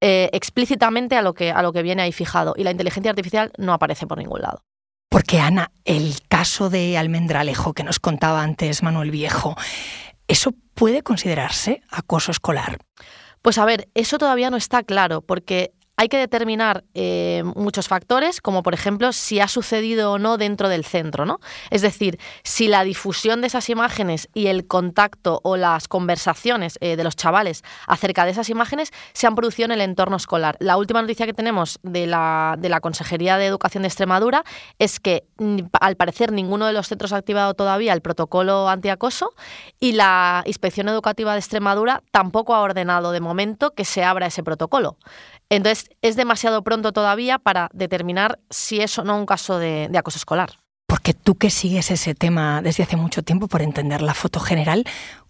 eh, 0.00 0.30
explícitamente 0.32 1.16
a 1.16 1.22
lo, 1.22 1.34
que, 1.34 1.50
a 1.50 1.62
lo 1.62 1.72
que 1.72 1.82
viene 1.82 2.02
ahí 2.02 2.12
fijado 2.12 2.54
y 2.56 2.64
la 2.64 2.70
inteligencia 2.70 3.10
artificial 3.10 3.52
no 3.58 3.72
aparece 3.72 4.06
por 4.06 4.18
ningún 4.18 4.40
lado. 4.40 4.62
Porque 5.08 5.40
Ana, 5.40 5.70
el 5.84 6.20
caso 6.28 6.70
de 6.70 6.98
Almendralejo 6.98 7.72
que 7.72 7.84
nos 7.84 7.98
contaba 7.98 8.42
antes 8.42 8.82
Manuel 8.82 9.10
Viejo, 9.10 9.56
¿eso 10.26 10.52
puede 10.74 11.02
considerarse 11.02 11.82
acoso 11.90 12.30
escolar? 12.30 12.78
Pues 13.42 13.58
a 13.58 13.64
ver, 13.64 13.88
eso 13.94 14.18
todavía 14.18 14.50
no 14.50 14.56
está 14.56 14.82
claro, 14.82 15.22
porque 15.22 15.72
hay 15.98 16.08
que 16.08 16.16
determinar 16.16 16.84
eh, 16.94 17.42
muchos 17.56 17.88
factores, 17.88 18.40
como 18.40 18.62
por 18.62 18.72
ejemplo 18.72 19.12
si 19.12 19.40
ha 19.40 19.48
sucedido 19.48 20.12
o 20.12 20.18
no 20.18 20.38
dentro 20.38 20.68
del 20.68 20.84
centro, 20.84 21.26
¿no? 21.26 21.40
Es 21.70 21.82
decir, 21.82 22.20
si 22.44 22.68
la 22.68 22.84
difusión 22.84 23.40
de 23.40 23.48
esas 23.48 23.68
imágenes 23.68 24.28
y 24.32 24.46
el 24.46 24.68
contacto 24.68 25.40
o 25.42 25.56
las 25.56 25.88
conversaciones 25.88 26.78
eh, 26.80 26.94
de 26.94 27.02
los 27.02 27.16
chavales 27.16 27.64
acerca 27.88 28.24
de 28.24 28.30
esas 28.30 28.48
imágenes 28.48 28.92
se 29.12 29.26
han 29.26 29.34
producido 29.34 29.66
en 29.66 29.72
el 29.72 29.80
entorno 29.80 30.16
escolar. 30.16 30.56
La 30.60 30.76
última 30.76 31.02
noticia 31.02 31.26
que 31.26 31.34
tenemos 31.34 31.80
de 31.82 32.06
la, 32.06 32.54
de 32.56 32.68
la 32.68 32.80
Consejería 32.80 33.36
de 33.36 33.46
Educación 33.46 33.82
de 33.82 33.88
Extremadura 33.88 34.44
es 34.78 35.00
que 35.00 35.24
mm, 35.38 35.62
al 35.80 35.96
parecer 35.96 36.30
ninguno 36.30 36.66
de 36.66 36.74
los 36.74 36.86
centros 36.86 37.12
ha 37.12 37.16
activado 37.16 37.54
todavía 37.54 37.92
el 37.92 38.02
protocolo 38.02 38.68
antiacoso 38.68 39.34
y 39.80 39.92
la 39.92 40.44
Inspección 40.46 40.88
Educativa 40.88 41.32
de 41.32 41.40
Extremadura 41.40 42.04
tampoco 42.12 42.54
ha 42.54 42.60
ordenado 42.60 43.10
de 43.10 43.20
momento 43.20 43.72
que 43.72 43.84
se 43.84 44.04
abra 44.04 44.26
ese 44.26 44.44
protocolo. 44.44 44.96
Entonces, 45.50 45.90
es 46.02 46.16
demasiado 46.16 46.62
pronto 46.62 46.92
todavía 46.92 47.38
para 47.38 47.70
determinar 47.72 48.38
si 48.50 48.80
es 48.80 48.98
o 48.98 49.04
no 49.04 49.16
un 49.16 49.26
caso 49.26 49.58
de, 49.58 49.90
acoso 49.96 50.18
escolar. 50.18 50.58
Porque 50.86 51.14
tú 51.14 51.34
que 51.34 51.50
sigues 51.50 51.90
ese 51.90 52.14
tema 52.14 52.62
desde 52.62 52.82
hace 52.82 52.96
mucho 52.96 53.22
tiempo 53.22 53.48
por 53.48 53.62
entender 53.62 54.00
la 54.00 54.14
foto 54.14 54.40
general, 54.40 54.84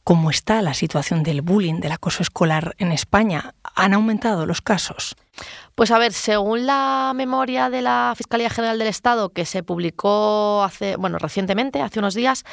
¿cómo 0.05 0.31
está 0.31 0.63
la 0.63 0.75
situación 0.75 1.23
del 1.23 1.43
bullying, 1.43 1.81
del 1.81 1.93
acoso 1.93 2.23
escolar 2.23 2.75
en 2.79 2.93
España? 2.93 3.55
¿Han 3.75 3.95
aumentado 3.95 4.47
los 4.47 4.61
casos? 4.61 5.17
Pues 5.75 5.91
a 5.91 5.99
ver, 5.99 6.13
según 6.13 6.67
la 6.67 7.13
memoria 7.15 7.71
de 7.71 7.83
la 7.83 8.15
Fiscalía 8.17 8.51
General 8.51 8.79
del 8.79 8.89
Estado 8.89 9.31
que 9.31 9.45
se 9.45 9.63
publicó 9.63 10.63
hace, 10.63 10.97
bueno, 10.97 11.19
recientemente, 11.19 11.81
hace 11.81 11.99
unos 11.99 12.15
días, 12.15 12.45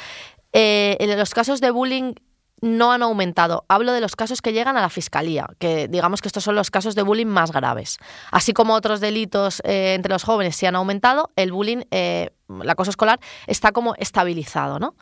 eh, 0.52 0.96
los 1.16 1.34
casos 1.34 1.60
de 1.60 1.70
bullying 1.70 2.14
no 2.60 2.92
han 2.92 3.02
aumentado. 3.02 3.64
Hablo 3.68 3.92
de 3.92 4.00
los 4.00 4.16
casos 4.16 4.42
que 4.42 4.52
llegan 4.52 4.76
a 4.76 4.80
la 4.80 4.88
fiscalía, 4.88 5.48
que 5.58 5.88
digamos 5.88 6.22
que 6.22 6.28
estos 6.28 6.44
son 6.44 6.54
los 6.54 6.70
casos 6.70 6.94
de 6.94 7.02
bullying 7.02 7.26
más 7.26 7.52
graves. 7.52 7.98
Así 8.30 8.52
como 8.52 8.74
otros 8.74 9.00
delitos 9.00 9.60
eh, 9.64 9.94
entre 9.94 10.12
los 10.12 10.24
jóvenes 10.24 10.56
sí 10.56 10.66
han 10.66 10.76
aumentado, 10.76 11.30
el 11.36 11.52
bullying, 11.52 11.82
eh, 11.90 12.30
el 12.48 12.70
acoso 12.70 12.90
escolar, 12.90 13.20
está 13.46 13.72
como 13.72 13.94
estabilizado. 13.96 14.78
¿no? 14.78 14.94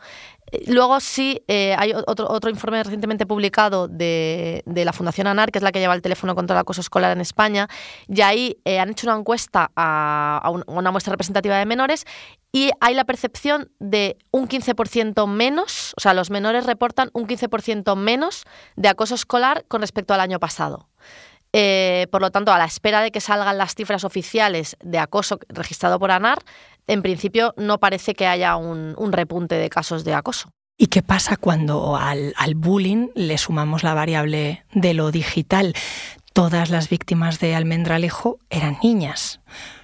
Luego 0.67 0.99
sí, 0.99 1.41
eh, 1.47 1.75
hay 1.77 1.93
otro, 1.93 2.29
otro 2.29 2.49
informe 2.49 2.83
recientemente 2.83 3.25
publicado 3.25 3.87
de, 3.87 4.63
la 4.65 4.93
Fundación 4.93 5.27
ANAR, 5.27 5.51
que 5.51 5.59
es 5.59 5.63
la 5.63 5.71
que 5.71 5.79
lleva 5.79 5.95
el 5.95 6.01
teléfono 6.01 6.35
contra 6.35 6.55
el 6.55 6.61
acoso 6.61 6.81
escolar 6.81 7.11
en 7.11 7.21
España, 7.21 7.67
y 8.07 8.21
ahí 8.21 8.57
eh, 8.65 8.79
han 8.79 8.89
hecho 8.89 9.07
una 9.07 9.17
encuesta 9.17 9.71
a, 9.75 10.51
una 10.67 10.91
muestra 10.91 11.11
representativa 11.11 11.57
de 11.57 11.65
menores 11.65 12.05
y 12.51 12.71
hay 12.79 12.93
la 12.93 13.05
percepción 13.05 13.71
de 13.79 14.17
un 14.31 14.47
15% 14.47 15.27
menos, 15.27 15.93
o 15.97 16.01
sea, 16.01 16.13
los 16.13 16.29
menores 16.29 16.65
reportan 16.65 17.09
un 17.13 17.27
15% 17.27 17.95
menos 17.97 18.45
de 18.75 18.87
acoso 18.87 19.15
escolar 19.15 19.65
con 19.67 19.81
respecto 19.81 20.13
al 20.13 20.21
año 20.21 20.39
pasado. 20.39 20.87
Eh, 21.57 22.07
por 22.11 22.19
lo 22.19 22.31
tanto, 22.31 22.51
a 22.51 22.57
la 22.57 22.65
espera 22.65 22.99
de 22.99 23.11
que 23.11 23.21
salgan 23.21 23.57
las 23.57 23.75
cifras 23.75 24.03
oficiales 24.03 24.75
de 24.83 24.99
acoso 24.99 25.39
registrado 25.47 25.99
por 25.99 26.11
ANAR, 26.11 26.39
en 26.85 27.01
principio 27.01 27.53
no 27.55 27.79
parece 27.79 28.13
que 28.13 28.27
haya 28.27 28.57
un, 28.57 28.93
repunte 29.13 29.55
de 29.55 29.69
casos 29.69 30.03
de 30.03 30.13
acoso. 30.13 30.49
¿Y 30.77 30.87
qué 30.87 31.01
pasa 31.01 31.37
cuando 31.37 31.95
al, 31.95 32.33
bullying 32.55 33.07
le 33.15 33.37
sumamos 33.37 33.83
la 33.83 33.93
variable 33.93 34.65
de 34.73 34.93
lo 34.93 35.11
digital? 35.11 35.73
Todas 36.33 36.69
las 36.69 36.89
víctimas 36.89 37.39
de 37.39 37.55
Almendralejo 37.55 38.37
eran 38.49 38.77
niñas. 38.83 39.39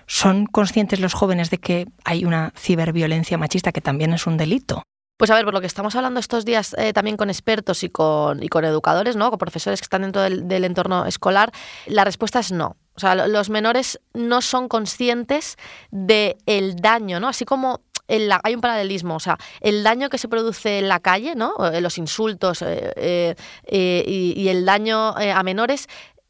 ¿Son 0.07 0.47
conscientes 0.47 0.99
los 0.99 1.13
jóvenes 1.13 1.51
de 1.51 1.59
que 1.59 1.85
hay 2.03 2.25
una 2.25 2.51
ciberviolencia 2.57 3.37
machista 3.37 3.71
que 3.71 3.79
también 3.79 4.11
es 4.11 4.27
un 4.27 4.35
delito? 4.35 4.83
Pues 5.21 5.29
a 5.29 5.35
ver, 5.35 5.45
por 5.45 5.53
lo 5.53 5.61
que 5.61 5.67
estamos 5.67 5.95
hablando 5.95 6.19
estos 6.19 6.45
días 6.45 6.73
eh, 6.79 6.93
también 6.93 7.15
con 7.15 7.29
expertos 7.29 7.83
y 7.83 7.89
con, 7.89 8.41
y 8.41 8.49
con 8.49 8.65
educadores, 8.65 9.15
¿no? 9.15 9.29
con 9.29 9.37
profesores 9.37 9.79
que 9.79 9.83
están 9.83 10.01
dentro 10.01 10.23
del, 10.23 10.63
entorno 10.63 11.05
escolar, 11.05 11.51
la 11.85 12.03
respuesta 12.03 12.39
es 12.39 12.51
no. 12.51 12.75
O 12.95 12.99
sea, 12.99 13.27
los 13.27 13.51
menores 13.51 14.01
no 14.15 14.41
son 14.41 14.67
conscientes 14.67 15.57
del 15.91 16.37
el 16.47 16.75
daño, 16.77 17.19
¿no? 17.19 17.27
Así 17.27 17.45
como 17.45 17.81
hay 18.07 18.55
un 18.55 18.61
paralelismo, 18.61 19.15
o 19.15 19.19
sea, 19.19 19.37
el 19.59 19.83
daño 19.83 20.09
que 20.09 20.17
se 20.17 20.27
produce 20.27 20.79
en 20.79 20.89
la 20.89 20.99
calle, 20.99 21.35
¿no? 21.35 21.53
Eh, 21.71 21.81
los 21.81 21.99
insultos 21.99 22.63
eh, 22.65 23.35
y, 23.69 24.47
el 24.47 24.65
daño 24.65 25.09
a 25.15 25.43
menores, 25.43 25.87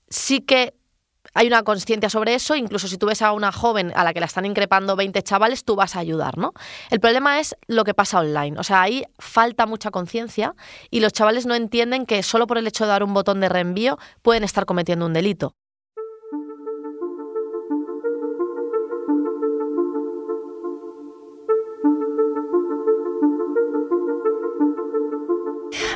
sí 0.09 0.41
que 0.41 0.73
hay 1.33 1.47
una 1.47 1.63
conciencia 1.63 2.09
sobre 2.09 2.35
eso, 2.35 2.55
incluso 2.55 2.87
si 2.87 2.97
tú 2.97 3.07
ves 3.07 3.21
a 3.21 3.31
una 3.31 3.51
joven 3.51 3.91
a 3.95 4.03
la 4.03 4.13
que 4.13 4.19
la 4.19 4.25
están 4.25 4.45
increpando 4.45 4.95
20 4.95 5.21
chavales, 5.23 5.63
tú 5.63 5.75
vas 5.75 5.95
a 5.95 5.99
ayudar, 5.99 6.37
¿no? 6.37 6.53
El 6.89 6.99
problema 6.99 7.39
es 7.39 7.55
lo 7.67 7.83
que 7.83 7.93
pasa 7.93 8.19
online, 8.19 8.59
o 8.59 8.63
sea, 8.63 8.81
ahí 8.81 9.03
falta 9.19 9.65
mucha 9.65 9.91
conciencia 9.91 10.53
y 10.89 10.99
los 10.99 11.13
chavales 11.13 11.45
no 11.45 11.55
entienden 11.55 12.05
que 12.05 12.23
solo 12.23 12.47
por 12.47 12.57
el 12.57 12.67
hecho 12.67 12.85
de 12.85 12.89
dar 12.89 13.03
un 13.03 13.13
botón 13.13 13.39
de 13.39 13.49
reenvío 13.49 13.97
pueden 14.21 14.43
estar 14.43 14.65
cometiendo 14.65 15.05
un 15.05 15.13
delito. 15.13 15.55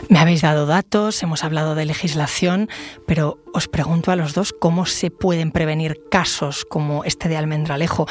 Me 0.09 0.19
habéis 0.19 0.41
dado 0.41 0.65
datos, 0.65 1.21
hemos 1.23 1.43
hablado 1.43 1.73
de 1.73 1.85
legislación, 1.85 2.69
pero 3.07 3.39
os 3.53 3.67
pregunto 3.67 4.11
a 4.11 4.15
los 4.15 4.33
dos 4.33 4.53
cómo 4.53 4.85
se 4.85 5.09
pueden 5.09 5.51
prevenir 5.51 5.99
casos 6.11 6.63
como 6.65 7.03
este 7.03 7.27
de 7.27 7.37
Almendralejo, 7.37 8.05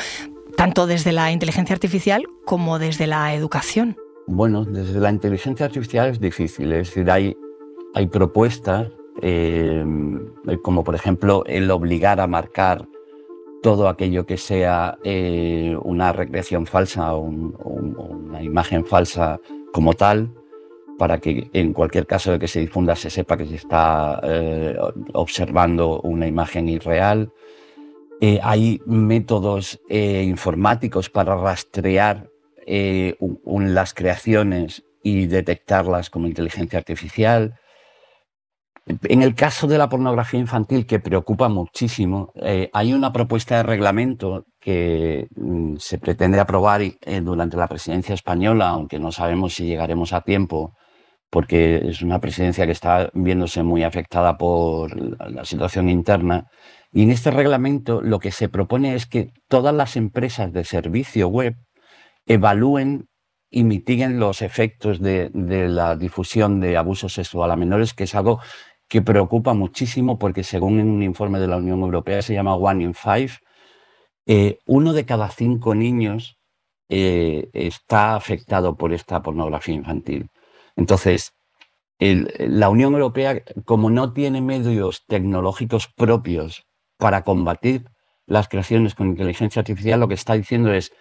tanto 0.57 0.87
desde 0.87 1.13
la 1.13 1.31
inteligencia 1.31 1.75
artificial 1.75 2.25
como 2.45 2.79
desde 2.79 3.07
la 3.07 3.35
educación. 3.35 3.97
Bueno, 4.27 4.65
desde 4.65 4.99
la 4.99 5.11
inteligencia 5.11 5.67
artificial 5.67 6.11
es 6.11 6.21
difícil, 6.21 6.73
es 6.73 6.89
decir, 6.89 7.11
hay, 7.11 7.37
hay 7.95 8.07
propuestas 8.07 8.89
eh, 9.23 9.85
como 10.63 10.83
por 10.83 10.97
ejemplo 10.97 11.45
el 11.47 11.71
obligar 11.71 12.21
a 12.21 12.27
marcar 12.27 12.89
todo 13.63 13.89
aquello 13.89 14.27
que 14.27 14.37
sea 14.37 14.99
eh, 15.05 15.77
una 15.83 16.13
recreación 16.13 16.67
falsa 16.67 17.15
o 17.15 17.21
una 17.21 18.43
imagen 18.43 18.85
falsa 18.85 19.41
como 19.73 19.95
tal, 19.95 20.31
para 20.99 21.19
que 21.19 21.51
en 21.53 21.73
cualquier 21.73 22.07
caso 22.07 22.33
de 22.33 22.39
que 22.39 22.49
se 22.49 22.61
difunda 22.61 22.95
se 22.97 23.11
sepa 23.11 23.37
que 23.37 23.47
se 23.47 23.57
está 23.57 24.21
eh, 24.23 24.77
observando 25.13 26.01
una 26.03 26.27
imagen 26.27 26.69
irreal. 26.69 27.33
Eh, 28.21 28.39
hay 28.43 28.81
métodos 28.87 29.81
eh, 29.89 30.23
informáticos 30.23 31.11
para 31.11 31.37
rastrear 31.37 32.31
las 32.67 33.93
creaciones 33.93 34.85
y 35.03 35.27
detectarlas 35.27 36.09
como 36.09 36.27
inteligencia 36.27 36.79
artificial. 36.79 37.57
En 38.87 39.23
el 39.23 39.35
caso 39.35 39.67
de 39.67 39.77
la 39.77 39.91
pornografía 39.91 40.41
infantil, 40.41 40.87
que 40.87 40.99
preocupa 40.99 41.51
muchísimo, 41.51 42.33
hay 42.73 42.95
una 42.95 43.13
propuesta 43.13 43.59
de 43.59 43.65
reglamento 43.65 44.47
que 44.61 45.29
mm, 45.37 45.77
se 45.77 45.99
pretende 45.99 46.41
aprobar 46.41 46.81
durante 47.23 47.59
la 47.59 47.67
presidencia 47.67 48.15
española, 48.15 48.71
aunque 48.71 48.99
no 48.99 49.13
sabemos 49.13 49.53
si 49.53 49.67
llegaremos 49.67 50.15
a 50.15 50.23
tiempo, 50.23 50.73
porque 51.35 51.83
es 51.89 52.01
una 52.01 52.21
presidencia 52.21 52.65
que 52.65 52.71
está 52.71 53.11
viéndose 53.13 53.65
muy 53.65 53.83
afectada 53.83 54.39
por 54.39 54.95
la 55.33 55.45
situación 55.45 55.89
interna. 55.89 56.47
Y 56.93 57.03
en 57.03 57.11
este 57.11 57.33
reglamento 57.33 58.01
lo 58.01 58.21
que 58.21 58.31
se 58.31 58.49
propone 58.49 58.95
es 58.95 59.07
que 59.07 59.33
todas 59.49 59.75
las 59.75 59.97
empresas 59.97 60.53
de 60.53 60.63
servicio 60.63 61.27
web 61.27 61.57
evalúen 62.25 63.09
y 63.51 63.65
mitiguen 63.65 64.21
los 64.21 64.43
efectos 64.43 65.01
de, 65.01 65.29
la 65.35 65.97
difusión 65.97 66.61
de 66.61 66.77
abuso 66.77 67.09
sexual 67.09 67.51
a 67.51 67.57
menores, 67.57 67.95
que 67.95 68.05
es 68.05 68.15
algo 68.15 68.39
que 68.87 69.03
preocupa 69.03 69.55
muchísimo 69.55 70.21
porque 70.21 70.45
según 70.45 70.79
un 70.79 71.03
informe 71.03 71.41
de 71.41 71.49
la 71.49 71.57
Unión 71.57 71.81
Europea 71.81 72.23
se 72.23 72.35
llama 72.35 72.55
One 72.55 72.85
in 72.85 72.95
Five, 72.95 73.33
eh, 74.27 74.59
uno 74.67 74.93
de 74.93 75.05
cada 75.05 75.29
cinco 75.31 75.75
niños 75.75 76.39
eh, 76.89 77.49
está 77.55 78.15
afectado 78.15 78.77
por 78.77 78.93
esta 78.93 79.21
pornografía 79.21 79.75
infantil. 79.75 80.31
Entonces, 80.77 81.35
la 81.99 82.69
Unión 82.69 82.95
Europea, 82.95 83.43
como 83.65 83.91
no 83.91 84.13
tiene 84.13 84.41
medios 84.41 85.05
tecnológicos 85.07 85.89
propios 85.89 86.67
para 86.99 87.23
combatir 87.23 87.89
las 88.27 88.49
creaciones 88.49 88.95
con 88.95 89.09
inteligencia 89.09 89.61
artificial, 89.61 90.01
lo 90.01 90.09
que 90.09 90.15
está 90.15 90.35
diciendo 90.35 90.73
es, 90.73 90.93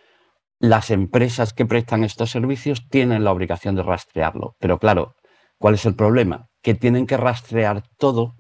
las 0.60 0.92
empresas 0.92 1.54
que 1.54 1.66
prestan 1.66 2.04
estos 2.04 2.32
servicios 2.32 2.88
tienen 2.90 3.24
la 3.24 3.32
obligación 3.32 3.76
de 3.76 3.84
rastrearlo. 3.84 4.56
Pero 4.60 4.80
claro, 4.80 5.16
¿cuál 5.58 5.74
es 5.74 5.86
el 5.86 5.96
problema? 5.96 6.48
Que 6.62 6.74
tienen 6.74 7.06
que 7.06 7.18
rastrear 7.18 7.84
todo 7.98 8.36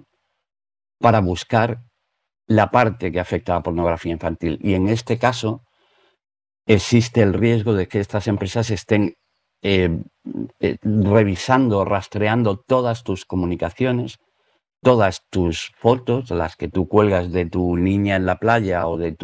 para 0.99 1.19
buscar 1.19 1.83
la 2.45 2.71
parte 2.71 3.11
que 3.11 3.19
afecta 3.19 3.53
a 3.53 3.55
la 3.57 3.63
pornografía 3.63 4.13
infantil. 4.13 4.57
Y 4.61 4.73
en 4.73 4.87
este 4.87 5.17
caso 5.17 5.63
existe 6.65 7.21
el 7.21 7.33
riesgo 7.33 7.73
de 7.73 7.87
que 7.87 7.99
estas 7.99 8.27
empresas 8.27 8.69
estén 8.69 9.15
eh, 9.65 9.97
eh, 10.59 10.77
revisando, 10.81 11.85
rastreando 11.85 12.57
todas 12.59 13.03
tus 13.03 13.23
comunicaciones, 13.23 14.19
todas 14.81 15.21
tus 15.29 15.71
fotos, 15.77 16.29
las 16.31 16.57
que 16.57 16.67
tú 16.67 16.89
cuelgas 16.89 17.31
de 17.31 17.45
tu 17.45 17.77
niña 17.77 18.17
en 18.17 18.25
la 18.25 18.39
playa 18.39 18.85
o 18.87 18.97
de, 18.97 19.15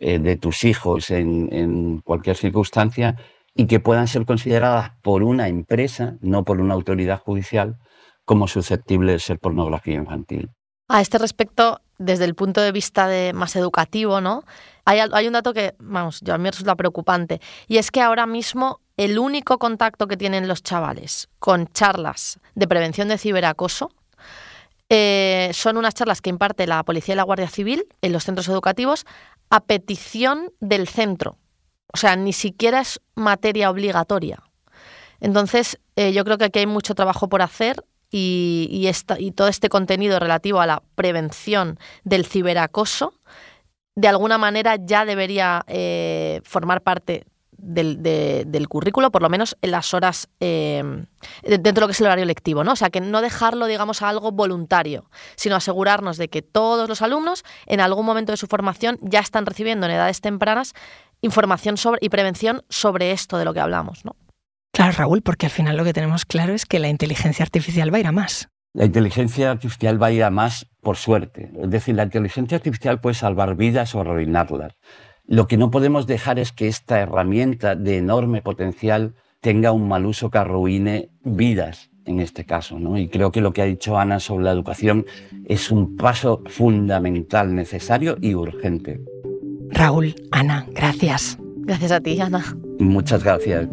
eh, 0.00 0.36
tus 0.38 0.64
hijos 0.64 1.10
en, 1.10 2.00
cualquier 2.00 2.36
circunstancia, 2.36 3.14
y 3.54 3.66
que 3.66 3.78
puedan 3.78 4.08
ser 4.08 4.26
consideradas 4.26 4.90
por 5.02 5.22
una 5.22 5.46
empresa, 5.46 6.16
no 6.20 6.44
por 6.44 6.60
una 6.60 6.74
autoridad 6.74 7.20
judicial, 7.20 7.76
como 8.24 8.48
susceptibles 8.48 9.14
de 9.14 9.18
ser 9.20 9.38
pornografía 9.38 9.94
infantil. 9.94 10.50
A 10.88 11.00
este 11.00 11.18
respecto, 11.18 11.80
desde 11.98 12.24
el 12.24 12.34
punto 12.34 12.60
de 12.60 12.72
vista 12.72 13.08
más 13.34 13.54
educativo, 13.54 14.20
¿no? 14.20 14.42
Hay, 14.84 15.26
un 15.26 15.32
dato 15.32 15.52
que, 15.52 15.74
vamos, 15.78 16.20
yo 16.22 16.34
a 16.34 16.38
mí 16.38 16.50
resulta 16.50 16.74
preocupante, 16.74 17.40
y 17.68 17.76
es 17.76 17.92
que 17.92 18.00
ahora 18.00 18.26
mismo 18.26 18.80
el 18.98 19.18
único 19.18 19.58
contacto 19.58 20.08
que 20.08 20.16
tienen 20.16 20.48
los 20.48 20.62
chavales 20.62 21.28
con 21.38 21.68
charlas 21.68 22.40
de 22.56 22.66
prevención 22.66 23.08
de 23.08 23.16
ciberacoso 23.16 23.92
eh, 24.90 25.50
son 25.54 25.76
unas 25.76 25.94
charlas 25.94 26.20
que 26.20 26.30
imparte 26.30 26.66
la 26.66 26.82
Policía 26.82 27.14
y 27.14 27.16
la 27.16 27.22
Guardia 27.22 27.48
Civil 27.48 27.86
en 28.02 28.12
los 28.12 28.24
centros 28.24 28.48
educativos 28.48 29.06
a 29.50 29.60
petición 29.60 30.52
del 30.60 30.88
centro. 30.88 31.38
O 31.92 31.96
sea, 31.96 32.16
ni 32.16 32.32
siquiera 32.32 32.80
es 32.80 33.00
materia 33.14 33.70
obligatoria. 33.70 34.42
Entonces, 35.20 35.78
eh, 35.94 36.12
yo 36.12 36.24
creo 36.24 36.36
que 36.36 36.46
aquí 36.46 36.58
hay 36.58 36.66
mucho 36.66 36.94
trabajo 36.94 37.28
por 37.28 37.40
hacer 37.40 37.84
y, 38.10 38.90
todo 39.36 39.48
este 39.48 39.68
contenido 39.68 40.18
relativo 40.18 40.60
a 40.60 40.66
la 40.66 40.82
prevención 40.96 41.78
del 42.02 42.26
ciberacoso, 42.26 43.14
de 43.94 44.08
alguna 44.08 44.38
manera 44.38 44.76
ya 44.76 45.04
debería 45.04 45.62
eh, 45.68 46.40
formar 46.44 46.82
parte 46.82 47.24
del, 47.58 48.02
del, 48.02 48.68
currículo, 48.68 49.10
por 49.10 49.22
lo 49.22 49.28
menos 49.28 49.56
en 49.62 49.72
las 49.72 49.92
horas 49.92 50.28
eh, 50.40 50.82
dentro 51.42 51.72
de 51.72 51.80
lo 51.80 51.86
que 51.88 51.92
es 51.92 52.00
el 52.00 52.06
horario 52.06 52.24
lectivo, 52.24 52.64
¿no? 52.64 52.72
O 52.72 52.76
sea, 52.76 52.90
que 52.90 53.00
no 53.00 53.20
dejarlo, 53.20 53.66
digamos, 53.66 54.00
a 54.02 54.08
algo 54.08 54.32
voluntario, 54.32 55.10
sino 55.36 55.56
asegurarnos 55.56 56.16
de 56.16 56.28
que 56.28 56.42
todos 56.42 56.88
los 56.88 57.02
alumnos 57.02 57.44
en 57.66 57.80
algún 57.80 58.06
momento 58.06 58.32
de 58.32 58.36
su 58.36 58.46
formación 58.46 58.98
ya 59.02 59.20
están 59.20 59.44
recibiendo 59.44 59.86
en 59.86 59.92
edades 59.92 60.20
tempranas 60.20 60.74
información 61.20 61.76
sobre 61.76 61.98
y 62.00 62.08
prevención 62.08 62.62
sobre 62.68 63.12
esto 63.12 63.38
de 63.38 63.44
lo 63.44 63.52
que 63.52 63.60
hablamos, 63.60 64.04
¿no? 64.04 64.16
Claro, 64.72 64.92
Raúl, 64.92 65.22
porque 65.22 65.46
al 65.46 65.52
final 65.52 65.76
lo 65.76 65.84
que 65.84 65.92
tenemos 65.92 66.24
claro 66.24 66.54
es 66.54 66.64
que 66.64 66.78
la 66.78 66.88
inteligencia 66.88 67.42
artificial 67.42 67.92
va 67.92 67.96
a 67.96 68.00
ir 68.00 68.06
a 68.06 68.12
más. 68.12 68.48
La 68.74 68.84
inteligencia 68.84 69.50
artificial 69.50 70.00
va 70.00 70.08
a 70.08 70.12
ir 70.12 70.22
a 70.22 70.30
más 70.30 70.66
por 70.82 70.96
suerte. 70.96 71.50
Es 71.60 71.70
decir, 71.70 71.96
la 71.96 72.04
inteligencia 72.04 72.56
artificial 72.56 73.00
puede 73.00 73.14
salvar 73.14 73.56
vidas 73.56 73.94
o 73.94 74.00
arruinarlas. 74.00 74.74
Lo 75.28 75.46
que 75.46 75.58
no 75.58 75.70
podemos 75.70 76.06
dejar 76.06 76.38
es 76.38 76.52
que 76.52 76.68
esta 76.68 77.00
herramienta 77.00 77.76
de 77.76 77.98
enorme 77.98 78.40
potencial 78.40 79.14
tenga 79.42 79.72
un 79.72 79.86
mal 79.86 80.06
uso 80.06 80.30
que 80.30 80.38
arruine 80.38 81.10
vidas 81.22 81.90
en 82.06 82.20
este 82.20 82.46
caso. 82.46 82.78
¿no? 82.78 82.96
Y 82.96 83.08
creo 83.08 83.30
que 83.30 83.42
lo 83.42 83.52
que 83.52 83.60
ha 83.60 83.66
dicho 83.66 83.98
Ana 83.98 84.20
sobre 84.20 84.44
la 84.44 84.52
educación 84.52 85.04
es 85.44 85.70
un 85.70 85.96
paso 85.96 86.42
fundamental, 86.46 87.54
necesario 87.54 88.16
y 88.22 88.34
urgente. 88.34 89.02
Raúl, 89.68 90.14
Ana, 90.32 90.66
gracias. 90.72 91.38
Gracias 91.58 91.92
a 91.92 92.00
ti, 92.00 92.18
Ana. 92.18 92.42
Muchas 92.78 93.22
gracias. 93.22 93.68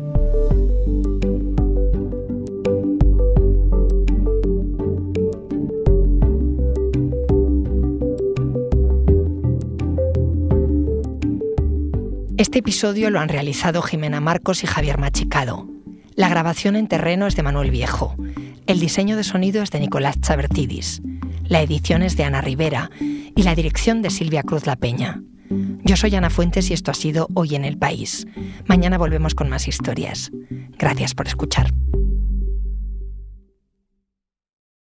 Este 12.37 12.59
episodio 12.59 13.09
lo 13.11 13.21
han 13.21 13.29
realizado 13.29 13.81
Jimena 13.81 14.19
Marcos 14.19 14.65
y 14.65 14.67
Javier 14.67 14.97
Machicado. 14.97 15.69
La 16.15 16.27
grabación 16.27 16.75
en 16.75 16.89
terreno 16.89 17.27
es 17.27 17.37
de 17.37 17.43
Manuel 17.43 17.71
Viejo. 17.71 18.13
El 18.67 18.81
diseño 18.81 19.15
de 19.15 19.23
sonido 19.23 19.63
es 19.63 19.71
de 19.71 19.79
Nicolás 19.79 20.19
Chabertidis. 20.19 21.01
La 21.45 21.61
edición 21.61 22.03
es 22.03 22.17
de 22.17 22.25
Ana 22.25 22.41
Rivera 22.41 22.89
y 22.99 23.43
la 23.43 23.55
dirección 23.55 24.01
de 24.01 24.09
Silvia 24.09 24.43
Cruz 24.43 24.65
La 24.65 24.75
Peña. 24.75 25.21
Yo 25.49 25.95
soy 25.95 26.13
Ana 26.15 26.29
Fuentes 26.29 26.69
y 26.71 26.73
esto 26.73 26.91
ha 26.91 26.95
sido 26.95 27.29
Hoy 27.35 27.55
en 27.55 27.63
el 27.63 27.77
País. 27.77 28.27
Mañana 28.65 28.97
volvemos 28.97 29.33
con 29.33 29.47
más 29.47 29.69
historias. 29.69 30.29
Gracias 30.77 31.15
por 31.15 31.27
escuchar. 31.27 31.71